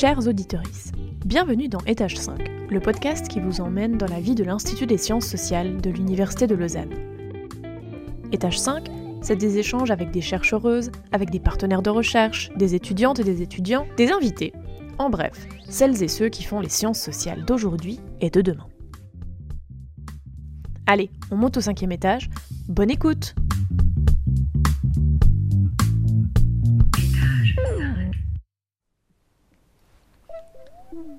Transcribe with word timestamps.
Chers 0.00 0.28
auditeurs, 0.28 0.62
bienvenue 1.26 1.66
dans 1.66 1.80
Étage 1.80 2.14
5, 2.18 2.70
le 2.70 2.78
podcast 2.78 3.26
qui 3.26 3.40
vous 3.40 3.60
emmène 3.60 3.98
dans 3.98 4.06
la 4.06 4.20
vie 4.20 4.36
de 4.36 4.44
l'Institut 4.44 4.86
des 4.86 4.96
sciences 4.96 5.26
sociales 5.26 5.80
de 5.80 5.90
l'Université 5.90 6.46
de 6.46 6.54
Lausanne. 6.54 6.94
Étage 8.30 8.60
5, 8.60 8.86
c'est 9.22 9.34
des 9.34 9.58
échanges 9.58 9.90
avec 9.90 10.12
des 10.12 10.20
chercheuses, 10.20 10.92
avec 11.10 11.30
des 11.30 11.40
partenaires 11.40 11.82
de 11.82 11.90
recherche, 11.90 12.50
des 12.54 12.76
étudiantes 12.76 13.18
et 13.18 13.24
des 13.24 13.42
étudiants, 13.42 13.88
des 13.96 14.12
invités, 14.12 14.52
en 14.98 15.10
bref, 15.10 15.48
celles 15.68 16.00
et 16.00 16.06
ceux 16.06 16.28
qui 16.28 16.44
font 16.44 16.60
les 16.60 16.68
sciences 16.68 17.00
sociales 17.00 17.44
d'aujourd'hui 17.44 17.98
et 18.20 18.30
de 18.30 18.40
demain. 18.40 18.68
Allez, 20.86 21.10
on 21.32 21.36
monte 21.36 21.56
au 21.56 21.60
cinquième 21.60 21.90
étage. 21.90 22.30
Bonne 22.68 22.92
écoute 22.92 23.34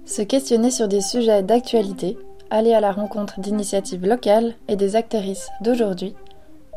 Se 0.10 0.24
questionner 0.24 0.72
sur 0.72 0.88
des 0.88 1.02
sujets 1.02 1.44
d'actualité, 1.44 2.18
aller 2.50 2.74
à 2.74 2.80
la 2.80 2.92
rencontre 2.92 3.40
d'initiatives 3.40 4.04
locales 4.04 4.56
et 4.68 4.76
des 4.76 4.96
actrices 4.96 5.48
d'aujourd'hui, 5.62 6.16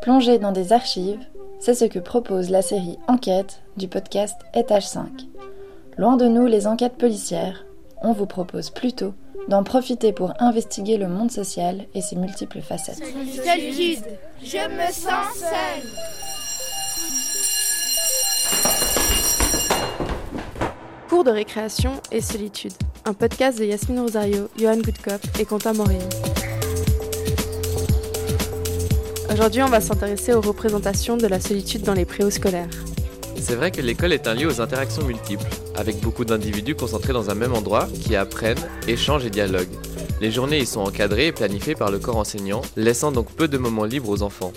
plonger 0.03 0.37
dans 0.37 0.51
des 0.51 0.71
archives, 0.71 1.17
c'est 1.59 1.73
ce 1.73 1.85
que 1.85 1.97
propose 1.97 2.51
la 2.51 2.61
série 2.61 2.99
Enquête 3.07 3.63
du 3.75 3.87
podcast 3.87 4.39
Étage 4.53 4.85
5. 4.85 5.07
Loin 5.97 6.15
de 6.15 6.27
nous 6.27 6.45
les 6.45 6.67
enquêtes 6.67 6.93
policières, 6.95 7.65
on 8.03 8.13
vous 8.13 8.27
propose 8.27 8.69
plutôt 8.69 9.15
d'en 9.47 9.63
profiter 9.63 10.13
pour 10.13 10.39
investiguer 10.39 10.97
le 10.97 11.07
monde 11.07 11.31
social 11.31 11.85
et 11.95 12.01
ses 12.01 12.15
multiples 12.15 12.61
facettes. 12.61 13.01
Je 14.43 14.67
me 14.69 14.91
sens 14.91 15.39
seule. 15.39 16.32
Cours 21.13 21.23
de 21.23 21.29
récréation 21.29 22.01
et 22.11 22.21
solitude 22.21 22.73
un 23.05 23.13
podcast 23.13 23.59
de 23.59 23.65
Yasmine 23.65 23.99
Rosario, 23.99 24.49
Johan 24.57 24.77
Goodkop 24.77 25.21
et 25.39 25.45
Quentin 25.45 25.73
Morini. 25.73 26.03
Aujourd'hui, 29.31 29.61
on 29.61 29.67
va 29.67 29.79
s'intéresser 29.79 30.33
aux 30.33 30.41
représentations 30.41 31.15
de 31.15 31.27
la 31.27 31.39
solitude 31.39 31.83
dans 31.83 31.93
les 31.93 32.05
préoscolaires. 32.05 32.67
C'est 33.39 33.53
vrai 33.53 33.69
que 33.69 33.79
l'école 33.79 34.11
est 34.11 34.27
un 34.27 34.33
lieu 34.33 34.47
aux 34.47 34.59
interactions 34.59 35.03
multiples, 35.03 35.45
avec 35.75 35.99
beaucoup 35.99 36.25
d'individus 36.25 36.73
concentrés 36.73 37.13
dans 37.13 37.29
un 37.29 37.35
même 37.35 37.53
endroit 37.53 37.87
qui 38.01 38.15
apprennent, 38.15 38.57
échangent 38.87 39.27
et 39.27 39.29
dialoguent. 39.29 39.77
Les 40.19 40.31
journées 40.31 40.61
y 40.61 40.65
sont 40.65 40.81
encadrées 40.81 41.27
et 41.27 41.31
planifiées 41.31 41.75
par 41.75 41.91
le 41.91 41.99
corps 41.99 42.17
enseignant, 42.17 42.63
laissant 42.75 43.11
donc 43.11 43.29
peu 43.33 43.47
de 43.47 43.59
moments 43.59 43.85
libres 43.85 44.09
aux 44.09 44.23
enfants. 44.23 44.51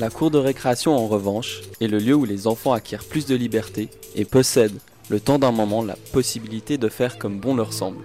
La 0.00 0.10
cour 0.10 0.32
de 0.32 0.38
récréation, 0.38 0.96
en 0.96 1.06
revanche, 1.06 1.60
est 1.80 1.86
le 1.86 1.98
lieu 1.98 2.14
où 2.14 2.24
les 2.24 2.48
enfants 2.48 2.72
acquièrent 2.72 3.04
plus 3.04 3.26
de 3.26 3.36
liberté 3.36 3.88
et 4.16 4.24
possèdent, 4.24 4.80
le 5.08 5.20
temps 5.20 5.38
d'un 5.38 5.52
moment, 5.52 5.82
la 5.82 5.96
possibilité 6.12 6.78
de 6.78 6.88
faire 6.88 7.18
comme 7.18 7.38
bon 7.38 7.54
leur 7.54 7.72
semble. 7.72 8.04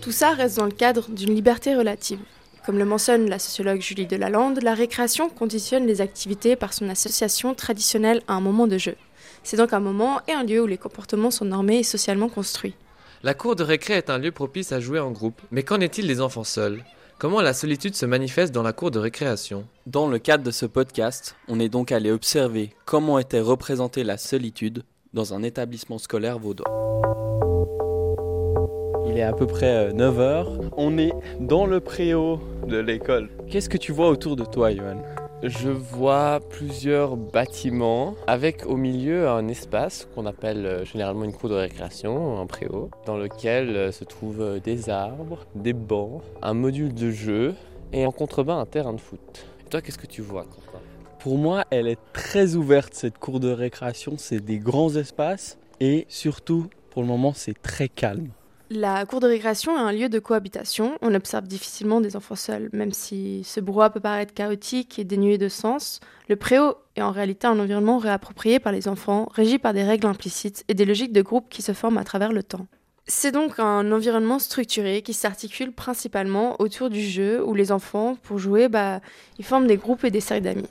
Tout 0.00 0.12
ça 0.12 0.30
reste 0.30 0.56
dans 0.56 0.64
le 0.64 0.70
cadre 0.70 1.08
d'une 1.10 1.34
liberté 1.34 1.74
relative. 1.74 2.20
Comme 2.64 2.78
le 2.78 2.84
mentionne 2.84 3.28
la 3.28 3.38
sociologue 3.38 3.80
Julie 3.80 4.06
Delalande, 4.06 4.62
la 4.62 4.74
récréation 4.74 5.28
conditionne 5.28 5.86
les 5.86 6.00
activités 6.00 6.56
par 6.56 6.72
son 6.72 6.88
association 6.88 7.54
traditionnelle 7.54 8.22
à 8.26 8.34
un 8.34 8.40
moment 8.40 8.66
de 8.66 8.78
jeu. 8.78 8.96
C'est 9.42 9.56
donc 9.56 9.72
un 9.72 9.80
moment 9.80 10.20
et 10.26 10.32
un 10.32 10.42
lieu 10.42 10.62
où 10.62 10.66
les 10.66 10.78
comportements 10.78 11.30
sont 11.30 11.44
normés 11.44 11.78
et 11.78 11.84
socialement 11.84 12.28
construits. 12.28 12.74
La 13.22 13.34
cour 13.34 13.56
de 13.56 13.62
récré 13.62 13.94
est 13.94 14.10
un 14.10 14.18
lieu 14.18 14.32
propice 14.32 14.72
à 14.72 14.80
jouer 14.80 15.00
en 15.00 15.10
groupe, 15.10 15.40
mais 15.50 15.62
qu'en 15.62 15.80
est-il 15.80 16.06
des 16.06 16.20
enfants 16.20 16.44
seuls? 16.44 16.84
Comment 17.18 17.40
la 17.40 17.54
solitude 17.54 17.94
se 17.94 18.04
manifeste 18.04 18.52
dans 18.52 18.62
la 18.62 18.72
cour 18.72 18.90
de 18.90 18.98
récréation? 18.98 19.66
Dans 19.86 20.06
le 20.06 20.18
cadre 20.18 20.44
de 20.44 20.50
ce 20.50 20.66
podcast, 20.66 21.34
on 21.48 21.60
est 21.60 21.68
donc 21.68 21.92
allé 21.92 22.10
observer 22.10 22.70
comment 22.84 23.18
était 23.18 23.40
représentée 23.40 24.04
la 24.04 24.18
solitude 24.18 24.82
dans 25.12 25.34
un 25.34 25.42
établissement 25.42 25.98
scolaire 25.98 26.38
vaudois. 26.38 26.66
Il 29.08 29.16
est 29.20 29.22
à 29.22 29.32
peu 29.32 29.46
près 29.46 29.92
9h. 29.92 30.20
Euh, 30.20 30.68
on 30.76 30.98
est 30.98 31.12
dans 31.40 31.64
le 31.64 31.80
préau 31.80 32.40
de 32.66 32.76
l'école. 32.76 33.30
Qu'est-ce 33.48 33.68
que 33.68 33.78
tu 33.78 33.92
vois 33.92 34.08
autour 34.08 34.36
de 34.36 34.44
toi, 34.44 34.72
Johan? 34.74 35.00
Je 35.42 35.68
vois 35.68 36.40
plusieurs 36.50 37.16
bâtiments 37.16 38.14
avec 38.26 38.66
au 38.66 38.76
milieu 38.76 39.28
un 39.28 39.48
espace 39.48 40.08
qu'on 40.14 40.26
appelle 40.26 40.66
euh, 40.66 40.84
généralement 40.84 41.24
une 41.24 41.32
cour 41.32 41.48
de 41.48 41.54
récréation, 41.54 42.40
un 42.40 42.46
préau, 42.46 42.90
dans 43.06 43.16
lequel 43.16 43.76
euh, 43.76 43.92
se 43.92 44.04
trouvent 44.04 44.60
des 44.60 44.90
arbres, 44.90 45.46
des 45.54 45.72
bancs, 45.72 46.22
un 46.42 46.54
module 46.54 46.92
de 46.92 47.10
jeu 47.10 47.54
et 47.92 48.06
en 48.06 48.12
contrebas 48.12 48.54
un 48.54 48.66
terrain 48.66 48.92
de 48.92 49.00
foot. 49.00 49.46
Et 49.64 49.70
toi, 49.70 49.80
qu'est-ce 49.80 49.98
que 49.98 50.06
tu 50.06 50.20
vois 50.20 50.46
pour 51.26 51.38
moi, 51.38 51.64
elle 51.70 51.88
est 51.88 51.98
très 52.12 52.54
ouverte 52.54 52.94
cette 52.94 53.18
cour 53.18 53.40
de 53.40 53.50
récréation. 53.50 54.14
C'est 54.16 54.38
des 54.38 54.58
grands 54.58 54.94
espaces 54.94 55.58
et 55.80 56.06
surtout, 56.08 56.68
pour 56.90 57.02
le 57.02 57.08
moment, 57.08 57.32
c'est 57.34 57.60
très 57.60 57.88
calme. 57.88 58.28
La 58.70 59.04
cour 59.06 59.18
de 59.18 59.26
récréation 59.26 59.76
est 59.76 59.80
un 59.80 59.90
lieu 59.90 60.08
de 60.08 60.20
cohabitation. 60.20 60.96
On 61.02 61.12
observe 61.16 61.48
difficilement 61.48 62.00
des 62.00 62.14
enfants 62.14 62.36
seuls, 62.36 62.70
même 62.72 62.92
si 62.92 63.42
ce 63.42 63.58
brouhaha 63.58 63.90
peut 63.90 63.98
paraître 63.98 64.34
chaotique 64.34 65.00
et 65.00 65.04
dénué 65.04 65.36
de 65.36 65.48
sens. 65.48 65.98
Le 66.28 66.36
préau 66.36 66.76
est 66.94 67.02
en 67.02 67.10
réalité 67.10 67.48
un 67.48 67.58
environnement 67.58 67.98
réapproprié 67.98 68.60
par 68.60 68.70
les 68.70 68.86
enfants, 68.86 69.28
régi 69.34 69.58
par 69.58 69.74
des 69.74 69.82
règles 69.82 70.06
implicites 70.06 70.62
et 70.68 70.74
des 70.74 70.84
logiques 70.84 71.12
de 71.12 71.22
groupe 71.22 71.48
qui 71.50 71.60
se 71.60 71.72
forment 71.72 71.98
à 71.98 72.04
travers 72.04 72.30
le 72.30 72.44
temps. 72.44 72.68
C'est 73.08 73.32
donc 73.32 73.58
un 73.58 73.90
environnement 73.90 74.38
structuré 74.38 75.02
qui 75.02 75.12
s'articule 75.12 75.72
principalement 75.72 76.54
autour 76.60 76.88
du 76.88 77.02
jeu 77.02 77.44
où 77.44 77.54
les 77.54 77.72
enfants, 77.72 78.16
pour 78.22 78.38
jouer, 78.38 78.68
bah, 78.68 79.00
ils 79.40 79.44
forment 79.44 79.66
des 79.66 79.76
groupes 79.76 80.04
et 80.04 80.12
des 80.12 80.20
séries 80.20 80.40
d'amis. 80.40 80.68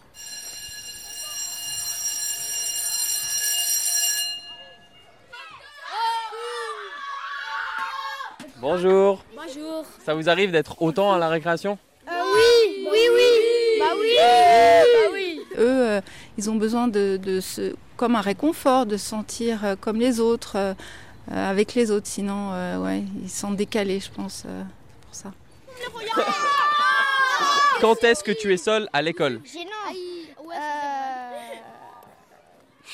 Bonjour. 8.58 9.24
Bonjour. 9.36 9.86
Ça 10.06 10.14
vous 10.14 10.30
arrive 10.30 10.52
d'être 10.52 10.82
autant 10.82 11.12
à 11.14 11.18
la 11.18 11.28
récréation? 11.28 11.78
Euh, 12.08 12.12
Oui, 12.34 12.88
oui, 12.90 13.00
oui. 13.14 13.80
Bah 13.80 13.86
oui. 14.00 14.16
Bah 14.18 15.10
oui. 15.14 15.42
Eux, 15.58 15.88
euh, 15.90 16.02
ils 16.38 16.50
ont 16.50 16.56
besoin 16.56 16.88
de, 16.88 17.18
de 17.22 17.42
se, 17.42 17.76
comme 17.98 18.16
un 18.16 18.22
réconfort, 18.22 18.86
de 18.86 18.98
se 18.98 19.06
sentir 19.06 19.66
euh, 19.66 19.76
comme 19.80 20.00
les 20.00 20.20
autres, 20.20 20.76
avec 21.30 21.74
les 21.74 21.92
autres. 21.92 22.08
Sinon, 22.08 22.52
ouais, 22.82 23.04
ils 23.22 23.30
sont 23.30 23.52
décalés, 23.52 24.00
je 24.00 24.10
pense, 24.12 24.44
pour 25.02 25.14
ça. 25.14 25.34
Quand 27.82 28.04
est-ce 28.04 28.24
que 28.24 28.32
tu 28.32 28.54
es 28.54 28.58
seul 28.58 28.88
à 28.94 29.02
l'école? 29.02 29.42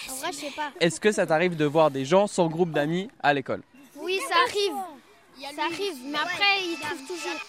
En 0.09 0.15
vrai, 0.15 0.31
je 0.31 0.37
sais 0.37 0.51
pas. 0.55 0.71
Est-ce 0.79 0.99
que 0.99 1.11
ça 1.11 1.25
t'arrive 1.27 1.55
de 1.55 1.65
voir 1.65 1.91
des 1.91 2.05
gens 2.05 2.25
sans 2.25 2.47
groupe 2.47 2.71
d'amis 2.71 3.09
à 3.21 3.33
l'école? 3.33 3.61
Oui, 3.97 4.19
ça 4.29 4.35
arrive. 4.47 4.73
Ça 5.41 5.63
arrive, 5.63 5.95
mais 6.05 6.19
après, 6.19 6.61
ils 6.63 6.77
trouvent 6.79 7.07
toujours. 7.07 7.41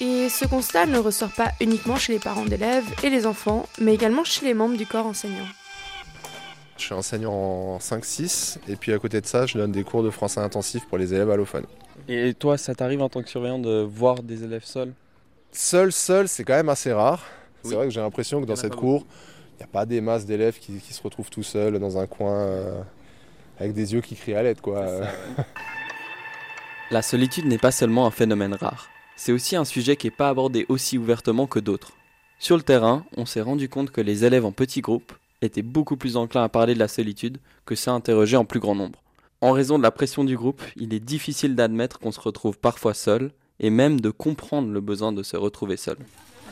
Et 0.00 0.28
ce 0.28 0.46
constat 0.46 0.86
ne 0.86 0.98
ressort 0.98 1.32
pas 1.32 1.50
uniquement 1.60 1.96
chez 1.96 2.12
les 2.12 2.20
parents 2.20 2.44
d'élèves 2.44 2.86
et 3.02 3.10
les 3.10 3.26
enfants, 3.26 3.68
mais 3.80 3.92
également 3.92 4.22
chez 4.22 4.46
les 4.46 4.54
membres 4.54 4.76
du 4.76 4.86
corps 4.86 5.06
enseignant. 5.06 5.46
Je 6.76 6.84
suis 6.84 6.94
enseignant 6.94 7.32
en 7.32 7.78
5-6 7.78 8.58
et 8.68 8.76
puis 8.76 8.92
à 8.92 8.98
côté 9.00 9.20
de 9.20 9.26
ça, 9.26 9.46
je 9.46 9.58
donne 9.58 9.72
des 9.72 9.82
cours 9.82 10.04
de 10.04 10.10
français 10.10 10.38
intensif 10.38 10.86
pour 10.86 10.96
les 10.96 11.12
élèves 11.12 11.28
allophones. 11.28 11.66
Et 12.06 12.32
toi, 12.34 12.56
ça 12.56 12.72
t'arrive 12.72 13.02
en 13.02 13.08
tant 13.08 13.20
que 13.20 13.28
surveillant 13.28 13.58
de 13.58 13.82
voir 13.82 14.22
des 14.22 14.44
élèves 14.44 14.64
seuls? 14.64 14.92
Seul, 15.50 15.90
seul, 15.90 16.28
c'est 16.28 16.44
quand 16.44 16.54
même 16.54 16.68
assez 16.68 16.92
rare. 16.92 17.24
C'est 17.64 17.74
vrai 17.74 17.86
que 17.86 17.90
j'ai 17.92 18.00
l'impression 18.00 18.40
que 18.40 18.46
dans 18.46 18.54
cette 18.54 18.76
cour, 18.76 19.04
il 19.54 19.56
n'y 19.58 19.64
a 19.64 19.72
pas 19.72 19.84
des 19.84 20.00
masses 20.00 20.24
d'élèves 20.24 20.60
qui, 20.60 20.78
se 20.78 21.02
retrouvent 21.02 21.30
tout 21.30 21.42
seuls 21.42 21.80
dans 21.80 21.98
un 21.98 22.06
coin 22.06 22.36
euh, 22.36 22.80
avec 23.58 23.72
des 23.72 23.92
yeux 23.92 24.00
qui 24.00 24.14
crient 24.14 24.36
à 24.36 24.44
l'aide. 24.44 24.60
quoi. 24.60 24.86
La 26.90 27.02
solitude 27.02 27.44
n'est 27.44 27.58
pas 27.58 27.70
seulement 27.70 28.06
un 28.06 28.10
phénomène 28.10 28.54
rare, 28.54 28.88
c'est 29.14 29.32
aussi 29.32 29.56
un 29.56 29.66
sujet 29.66 29.96
qui 29.96 30.06
n'est 30.06 30.10
pas 30.10 30.30
abordé 30.30 30.64
aussi 30.70 30.96
ouvertement 30.96 31.46
que 31.46 31.58
d'autres. 31.58 31.92
Sur 32.38 32.56
le 32.56 32.62
terrain, 32.62 33.04
on 33.18 33.26
s'est 33.26 33.42
rendu 33.42 33.68
compte 33.68 33.90
que 33.90 34.00
les 34.00 34.24
élèves 34.24 34.46
en 34.46 34.52
petits 34.52 34.80
groupes 34.80 35.12
étaient 35.42 35.60
beaucoup 35.60 35.98
plus 35.98 36.16
enclins 36.16 36.44
à 36.44 36.48
parler 36.48 36.72
de 36.72 36.78
la 36.78 36.88
solitude 36.88 37.36
que 37.66 37.74
ça 37.74 37.92
interroger 37.92 38.38
en 38.38 38.46
plus 38.46 38.58
grand 38.58 38.74
nombre. 38.74 39.02
En 39.42 39.52
raison 39.52 39.76
de 39.76 39.82
la 39.82 39.90
pression 39.90 40.24
du 40.24 40.34
groupe, 40.34 40.62
il 40.76 40.94
est 40.94 41.00
difficile 41.00 41.54
d'admettre 41.54 41.98
qu'on 41.98 42.10
se 42.10 42.20
retrouve 42.20 42.58
parfois 42.58 42.94
seul 42.94 43.32
et 43.60 43.68
même 43.68 44.00
de 44.00 44.08
comprendre 44.08 44.70
le 44.70 44.80
besoin 44.80 45.12
de 45.12 45.22
se 45.22 45.36
retrouver 45.36 45.76
seul. 45.76 45.98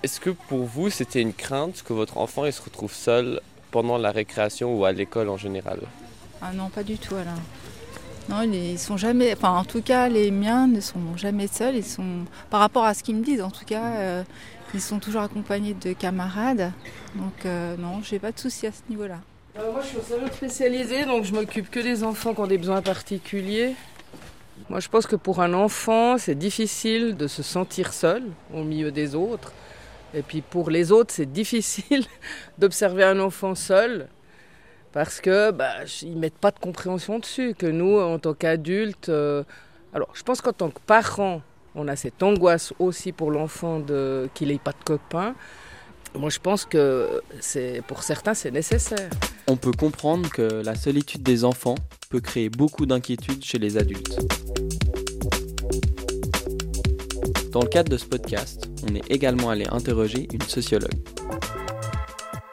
Est-ce 0.02 0.20
que 0.20 0.28
pour 0.30 0.64
vous 0.64 0.90
c'était 0.90 1.22
une 1.22 1.32
crainte 1.32 1.82
que 1.82 1.94
votre 1.94 2.18
enfant 2.18 2.50
se 2.50 2.60
retrouve 2.60 2.92
seul 2.92 3.40
pendant 3.70 3.96
la 3.96 4.10
récréation 4.10 4.78
ou 4.78 4.84
à 4.84 4.92
l'école 4.92 5.30
en 5.30 5.38
général? 5.38 5.80
Ah 6.42 6.52
non, 6.52 6.68
pas 6.68 6.82
du 6.82 6.98
tout 6.98 7.14
Alain. 7.14 7.40
Non, 8.28 8.42
ils 8.42 8.78
sont 8.78 8.96
jamais. 8.96 9.32
Enfin, 9.32 9.50
en 9.50 9.64
tout 9.64 9.82
cas, 9.82 10.08
les 10.08 10.30
miens 10.30 10.66
ne 10.66 10.80
sont 10.80 11.16
jamais 11.16 11.46
seuls. 11.46 11.76
Ils 11.76 11.84
sont, 11.84 12.24
par 12.50 12.60
rapport 12.60 12.84
à 12.84 12.94
ce 12.94 13.02
qu'ils 13.02 13.16
me 13.16 13.24
disent, 13.24 13.42
en 13.42 13.50
tout 13.50 13.64
cas, 13.64 13.84
euh, 13.96 14.22
ils 14.74 14.80
sont 14.80 14.98
toujours 14.98 15.22
accompagnés 15.22 15.74
de 15.74 15.92
camarades. 15.92 16.72
Donc, 17.14 17.44
euh, 17.44 17.76
non, 17.76 18.02
j'ai 18.02 18.18
pas 18.18 18.32
de 18.32 18.38
soucis 18.38 18.66
à 18.66 18.72
ce 18.72 18.80
niveau-là. 18.90 19.20
Euh, 19.58 19.72
moi, 19.72 19.80
je 19.80 19.86
suis 19.86 19.98
salon 20.08 20.26
spécialisé, 20.32 21.04
donc 21.04 21.24
je 21.24 21.32
m'occupe 21.32 21.70
que 21.70 21.80
des 21.80 22.02
enfants 22.02 22.34
qui 22.34 22.40
ont 22.40 22.46
des 22.46 22.58
besoins 22.58 22.82
particuliers. 22.82 23.74
Moi, 24.68 24.80
je 24.80 24.88
pense 24.88 25.06
que 25.06 25.16
pour 25.16 25.40
un 25.40 25.54
enfant, 25.54 26.18
c'est 26.18 26.34
difficile 26.34 27.16
de 27.16 27.28
se 27.28 27.42
sentir 27.42 27.92
seul 27.92 28.24
au 28.52 28.64
milieu 28.64 28.90
des 28.90 29.14
autres. 29.14 29.52
Et 30.14 30.22
puis 30.22 30.40
pour 30.40 30.70
les 30.70 30.92
autres, 30.92 31.12
c'est 31.14 31.30
difficile 31.30 32.04
d'observer 32.58 33.04
un 33.04 33.20
enfant 33.20 33.54
seul 33.54 34.08
parce 34.96 35.20
que 35.20 35.50
bah, 35.50 35.84
ils 36.00 36.16
mettent 36.16 36.38
pas 36.38 36.50
de 36.50 36.58
compréhension 36.58 37.18
dessus. 37.18 37.54
Que 37.54 37.66
nous, 37.66 37.98
en 37.98 38.18
tant 38.18 38.32
qu'adultes, 38.32 39.10
euh, 39.10 39.44
alors 39.92 40.08
je 40.14 40.22
pense 40.22 40.40
qu'en 40.40 40.54
tant 40.54 40.70
que 40.70 40.80
parents, 40.86 41.42
on 41.74 41.86
a 41.86 41.96
cette 41.96 42.22
angoisse 42.22 42.72
aussi 42.78 43.12
pour 43.12 43.30
l'enfant 43.30 43.82
qu'il 44.32 44.48
n'ait 44.48 44.58
pas 44.58 44.72
de 44.72 44.82
copain. 44.86 45.34
Moi, 46.14 46.30
je 46.30 46.38
pense 46.38 46.64
que 46.64 47.20
pour 47.86 48.02
certains, 48.04 48.32
c'est 48.32 48.50
nécessaire. 48.50 49.10
On 49.48 49.56
peut 49.58 49.72
comprendre 49.72 50.30
que 50.30 50.62
la 50.64 50.74
solitude 50.74 51.22
des 51.22 51.44
enfants 51.44 51.74
peut 52.08 52.20
créer 52.20 52.48
beaucoup 52.48 52.86
d'inquiétudes 52.86 53.44
chez 53.44 53.58
les 53.58 53.76
adultes. 53.76 54.18
Dans 57.52 57.60
le 57.60 57.68
cadre 57.68 57.90
de 57.90 57.98
ce 57.98 58.06
podcast, 58.06 58.66
on 58.90 58.94
est 58.94 59.10
également 59.10 59.50
allé 59.50 59.66
interroger 59.70 60.26
une 60.32 60.40
sociologue. 60.40 60.88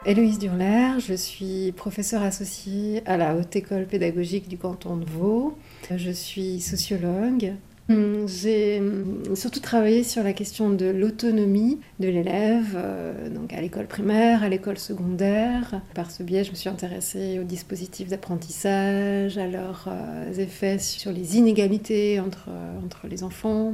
Héloïse 0.06 0.38
Durler, 0.38 0.98
je 0.98 1.14
suis 1.14 1.72
professeure 1.72 2.22
associée 2.22 3.02
à 3.06 3.16
la 3.16 3.34
Haute 3.34 3.56
École 3.56 3.86
pédagogique 3.86 4.48
du 4.48 4.58
canton 4.58 4.98
de 4.98 5.04
Vaud. 5.06 5.56
Je 5.96 6.10
suis 6.10 6.60
sociologue. 6.60 7.54
J'ai 7.88 8.82
surtout 9.34 9.60
travaillé 9.60 10.04
sur 10.04 10.22
la 10.22 10.34
question 10.34 10.68
de 10.68 10.84
l'autonomie 10.86 11.80
de 12.00 12.08
l'élève, 12.08 12.74
euh, 12.76 13.30
donc 13.30 13.54
à 13.54 13.60
l'école 13.62 13.86
primaire, 13.86 14.42
à 14.42 14.50
l'école 14.50 14.78
secondaire. 14.78 15.80
Par 15.94 16.10
ce 16.10 16.22
biais, 16.22 16.44
je 16.44 16.50
me 16.50 16.54
suis 16.54 16.68
intéressée 16.68 17.38
aux 17.38 17.44
dispositifs 17.44 18.08
d'apprentissage, 18.08 19.38
à 19.38 19.46
leurs 19.46 19.88
euh, 19.88 20.32
effets 20.34 20.78
sur 20.78 21.12
les 21.12 21.38
inégalités 21.38 22.20
entre, 22.20 22.50
entre 22.84 23.06
les 23.06 23.22
enfants, 23.22 23.72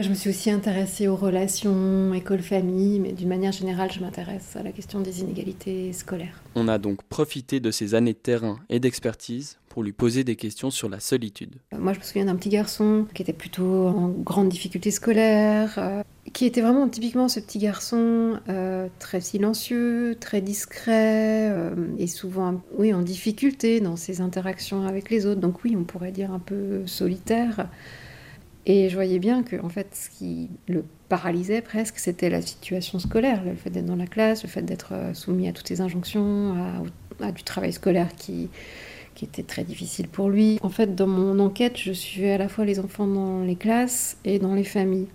je 0.00 0.08
me 0.08 0.14
suis 0.14 0.30
aussi 0.30 0.50
intéressée 0.50 1.08
aux 1.08 1.16
relations 1.16 2.14
école-famille, 2.14 3.00
mais 3.00 3.12
d'une 3.12 3.28
manière 3.28 3.52
générale, 3.52 3.90
je 3.92 4.00
m'intéresse 4.00 4.54
à 4.56 4.62
la 4.62 4.70
question 4.70 5.00
des 5.00 5.20
inégalités 5.20 5.92
scolaires. 5.92 6.42
On 6.54 6.68
a 6.68 6.78
donc 6.78 7.02
profité 7.04 7.58
de 7.58 7.70
ces 7.70 7.94
années 7.94 8.12
de 8.12 8.18
terrain 8.18 8.58
et 8.68 8.78
d'expertise 8.78 9.58
pour 9.68 9.82
lui 9.82 9.92
poser 9.92 10.24
des 10.24 10.36
questions 10.36 10.70
sur 10.70 10.88
la 10.88 11.00
solitude. 11.00 11.56
Moi, 11.76 11.92
je 11.92 11.98
me 11.98 12.04
souviens 12.04 12.24
d'un 12.26 12.36
petit 12.36 12.48
garçon 12.48 13.06
qui 13.12 13.22
était 13.22 13.32
plutôt 13.32 13.86
en 13.88 14.08
grande 14.08 14.48
difficulté 14.48 14.90
scolaire, 14.90 15.74
euh, 15.78 16.02
qui 16.32 16.46
était 16.46 16.60
vraiment 16.60 16.88
typiquement 16.88 17.28
ce 17.28 17.40
petit 17.40 17.58
garçon 17.58 18.38
euh, 18.48 18.88
très 18.98 19.20
silencieux, 19.20 20.16
très 20.20 20.40
discret 20.40 21.50
euh, 21.50 21.74
et 21.98 22.06
souvent 22.06 22.60
oui, 22.76 22.94
en 22.94 23.02
difficulté 23.02 23.80
dans 23.80 23.96
ses 23.96 24.20
interactions 24.20 24.86
avec 24.86 25.10
les 25.10 25.26
autres. 25.26 25.40
Donc 25.40 25.64
oui, 25.64 25.76
on 25.76 25.84
pourrait 25.84 26.12
dire 26.12 26.32
un 26.32 26.38
peu 26.38 26.86
solitaire. 26.86 27.68
Et 28.70 28.90
je 28.90 28.94
voyais 28.94 29.18
bien 29.18 29.42
que, 29.42 29.56
en 29.62 29.70
fait, 29.70 29.88
ce 29.94 30.10
qui 30.10 30.50
le 30.68 30.84
paralysait 31.08 31.62
presque, 31.62 31.98
c'était 31.98 32.28
la 32.28 32.42
situation 32.42 32.98
scolaire, 32.98 33.42
le 33.42 33.54
fait 33.54 33.70
d'être 33.70 33.86
dans 33.86 33.96
la 33.96 34.06
classe, 34.06 34.42
le 34.42 34.50
fait 34.50 34.60
d'être 34.60 34.90
euh, 34.92 35.14
soumis 35.14 35.48
à 35.48 35.52
toutes 35.52 35.66
ces 35.66 35.80
injonctions, 35.80 36.54
à, 37.20 37.32
du 37.32 37.42
travail 37.42 37.72
scolaire 37.72 38.14
qui, 38.14 38.50
était 39.20 39.42
très 39.42 39.64
difficile 39.64 40.06
pour 40.06 40.28
lui. 40.28 40.60
En 40.62 40.68
fait, 40.68 40.94
dans 40.94 41.08
mon 41.08 41.40
enquête, 41.40 41.76
je 41.76 41.92
suivais 41.92 42.30
à 42.30 42.38
la 42.38 42.48
fois 42.48 42.64
les 42.64 42.78
enfants 42.78 43.08
dans 43.08 43.42
les 43.42 43.56
classes 43.56 44.16
et 44.24 44.38
dans 44.38 44.54
les 44.54 44.62
familles. 44.62 45.08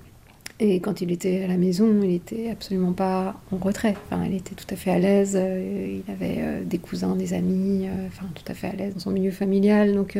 Et 0.59 0.81
quand 0.81 1.00
il 1.00 1.09
était 1.09 1.41
à 1.45 1.47
la 1.47 1.55
maison, 1.55 1.88
il 2.01 2.09
n'était 2.09 2.50
absolument 2.50 2.91
pas 2.91 3.39
en 3.53 3.57
retrait. 3.57 3.95
Enfin, 4.05 4.25
il 4.25 4.35
était 4.35 4.55
tout 4.55 4.67
à 4.69 4.75
fait 4.75 4.91
à 4.91 5.00
l'aise. 5.00 5.38
Euh, 5.39 6.01
il 6.05 6.11
avait 6.11 6.35
euh, 6.39 6.63
des 6.65 6.79
cousins, 6.79 7.15
des 7.15 7.33
amis, 7.33 7.88
enfin, 8.07 8.25
tout 8.35 8.44
à 8.51 8.53
fait 8.53 8.67
à 8.67 8.73
l'aise 8.73 8.94
dans 8.94 9.00
son 9.00 9.11
milieu 9.11 9.31
familial. 9.31 9.94
Donc, 9.94 10.17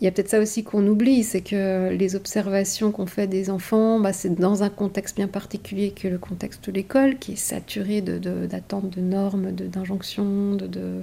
il 0.00 0.04
y 0.04 0.08
a 0.08 0.10
peut-être 0.10 0.28
ça 0.28 0.40
aussi 0.40 0.64
qu'on 0.64 0.86
oublie, 0.86 1.22
c'est 1.22 1.40
que 1.40 1.90
les 1.90 2.16
observations 2.16 2.90
qu'on 2.90 3.06
fait 3.06 3.26
des 3.26 3.48
enfants, 3.48 4.00
bah, 4.00 4.12
c'est 4.12 4.34
dans 4.34 4.62
un 4.62 4.68
contexte 4.68 5.16
bien 5.16 5.28
particulier 5.28 5.92
que 5.92 6.08
le 6.08 6.18
contexte 6.18 6.68
de 6.68 6.72
l'école, 6.72 7.18
qui 7.18 7.32
est 7.32 7.36
saturé 7.36 8.00
d'attentes, 8.02 8.90
de, 8.90 8.96
de, 8.96 9.00
normes, 9.00 9.52
d'injonctions, 9.52 10.54
de, 10.54 10.66
de, 10.66 11.02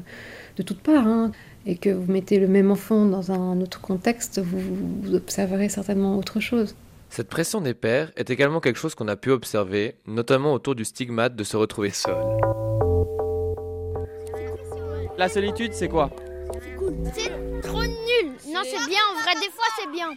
de, 0.58 0.64
toutes 0.64 0.82
parts. 0.82 1.08
Hein. 1.08 1.32
Et 1.66 1.78
que 1.78 1.90
vous 1.90 2.12
mettez 2.12 2.40
le 2.40 2.48
même 2.48 2.72
enfant 2.72 3.06
dans 3.06 3.32
un 3.32 3.62
autre 3.62 3.82
contexte, 3.82 4.40
vous, 4.40 4.60
vous 5.04 5.16
observerez 5.16 5.70
certainement 5.70 6.18
autre 6.18 6.40
chose. 6.40 6.76
Cette 7.10 7.30
pression 7.30 7.62
des 7.62 7.74
pères 7.74 8.12
est 8.16 8.30
également 8.30 8.60
quelque 8.60 8.80
chose 8.80 8.96
qu'on 8.96 9.08
a 9.08 9.16
pu 9.16 9.32
observer, 9.32 9.96
notamment 10.08 10.54
autour 10.54 10.76
du 10.76 10.86
stigmate 10.86 11.36
de 11.36 11.44
se 11.44 11.56
retrouver 11.56 11.92
seul. 11.92 12.16
La 15.18 15.30
solitude, 15.30 15.74
c'est 15.74 15.90
quoi? 15.90 16.10
C'est 17.14 17.62
trop 17.62 17.84
nul. 17.84 18.01
Non, 18.64 18.70
c'est 18.70 18.88
bien, 18.90 19.00
en 19.12 19.22
vrai, 19.22 19.34
des 19.36 19.50
fois 19.52 19.66
c'est 19.80 19.90
bien. 19.92 20.10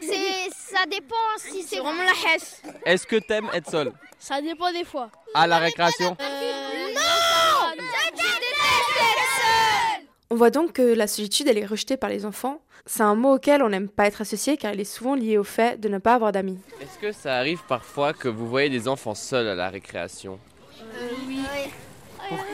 Ça 0.52 0.84
dépend 0.86 1.14
si 1.38 1.62
c'est 1.62 1.78
vraiment 1.78 2.02
la 2.02 2.34
hesse. 2.34 2.60
Est-ce 2.84 3.06
que 3.06 3.16
t'aimes 3.16 3.48
être 3.54 3.70
seul 3.70 3.92
Ça 4.18 4.40
dépend 4.42 4.70
des 4.72 4.84
fois. 4.84 5.10
À 5.34 5.46
la 5.46 5.58
récréation? 5.58 6.16
Euh, 6.20 6.92
Non 6.94 7.00
Je 7.76 7.76
déteste 7.76 8.96
être 9.00 9.36
seul 9.40 10.06
On 10.30 10.36
voit 10.36 10.50
donc 10.50 10.72
que 10.74 10.82
la 10.82 11.06
solitude, 11.06 11.48
elle 11.48 11.58
est 11.58 11.64
rejetée 11.66 11.96
par 11.96 12.10
les 12.10 12.26
enfants. 12.26 12.60
C'est 12.86 13.02
un 13.02 13.14
mot 13.14 13.36
auquel 13.36 13.62
on 13.62 13.70
n'aime 13.70 13.88
pas 13.88 14.06
être 14.06 14.20
associé 14.20 14.58
car 14.58 14.74
il 14.74 14.80
est 14.80 14.84
souvent 14.84 15.14
lié 15.14 15.38
au 15.38 15.44
fait 15.44 15.80
de 15.80 15.88
ne 15.88 15.96
pas 15.98 16.14
avoir 16.14 16.32
d'amis. 16.32 16.58
Est-ce 16.82 16.98
que 16.98 17.12
ça 17.12 17.36
arrive 17.38 17.62
parfois 17.66 18.12
que 18.12 18.28
vous 18.28 18.46
voyez 18.46 18.68
des 18.68 18.88
enfants 18.88 19.14
seuls 19.14 19.48
à 19.48 19.54
la 19.54 19.70
récréation? 19.70 20.38
Euh, 20.80 21.08
Oui. 21.26 21.40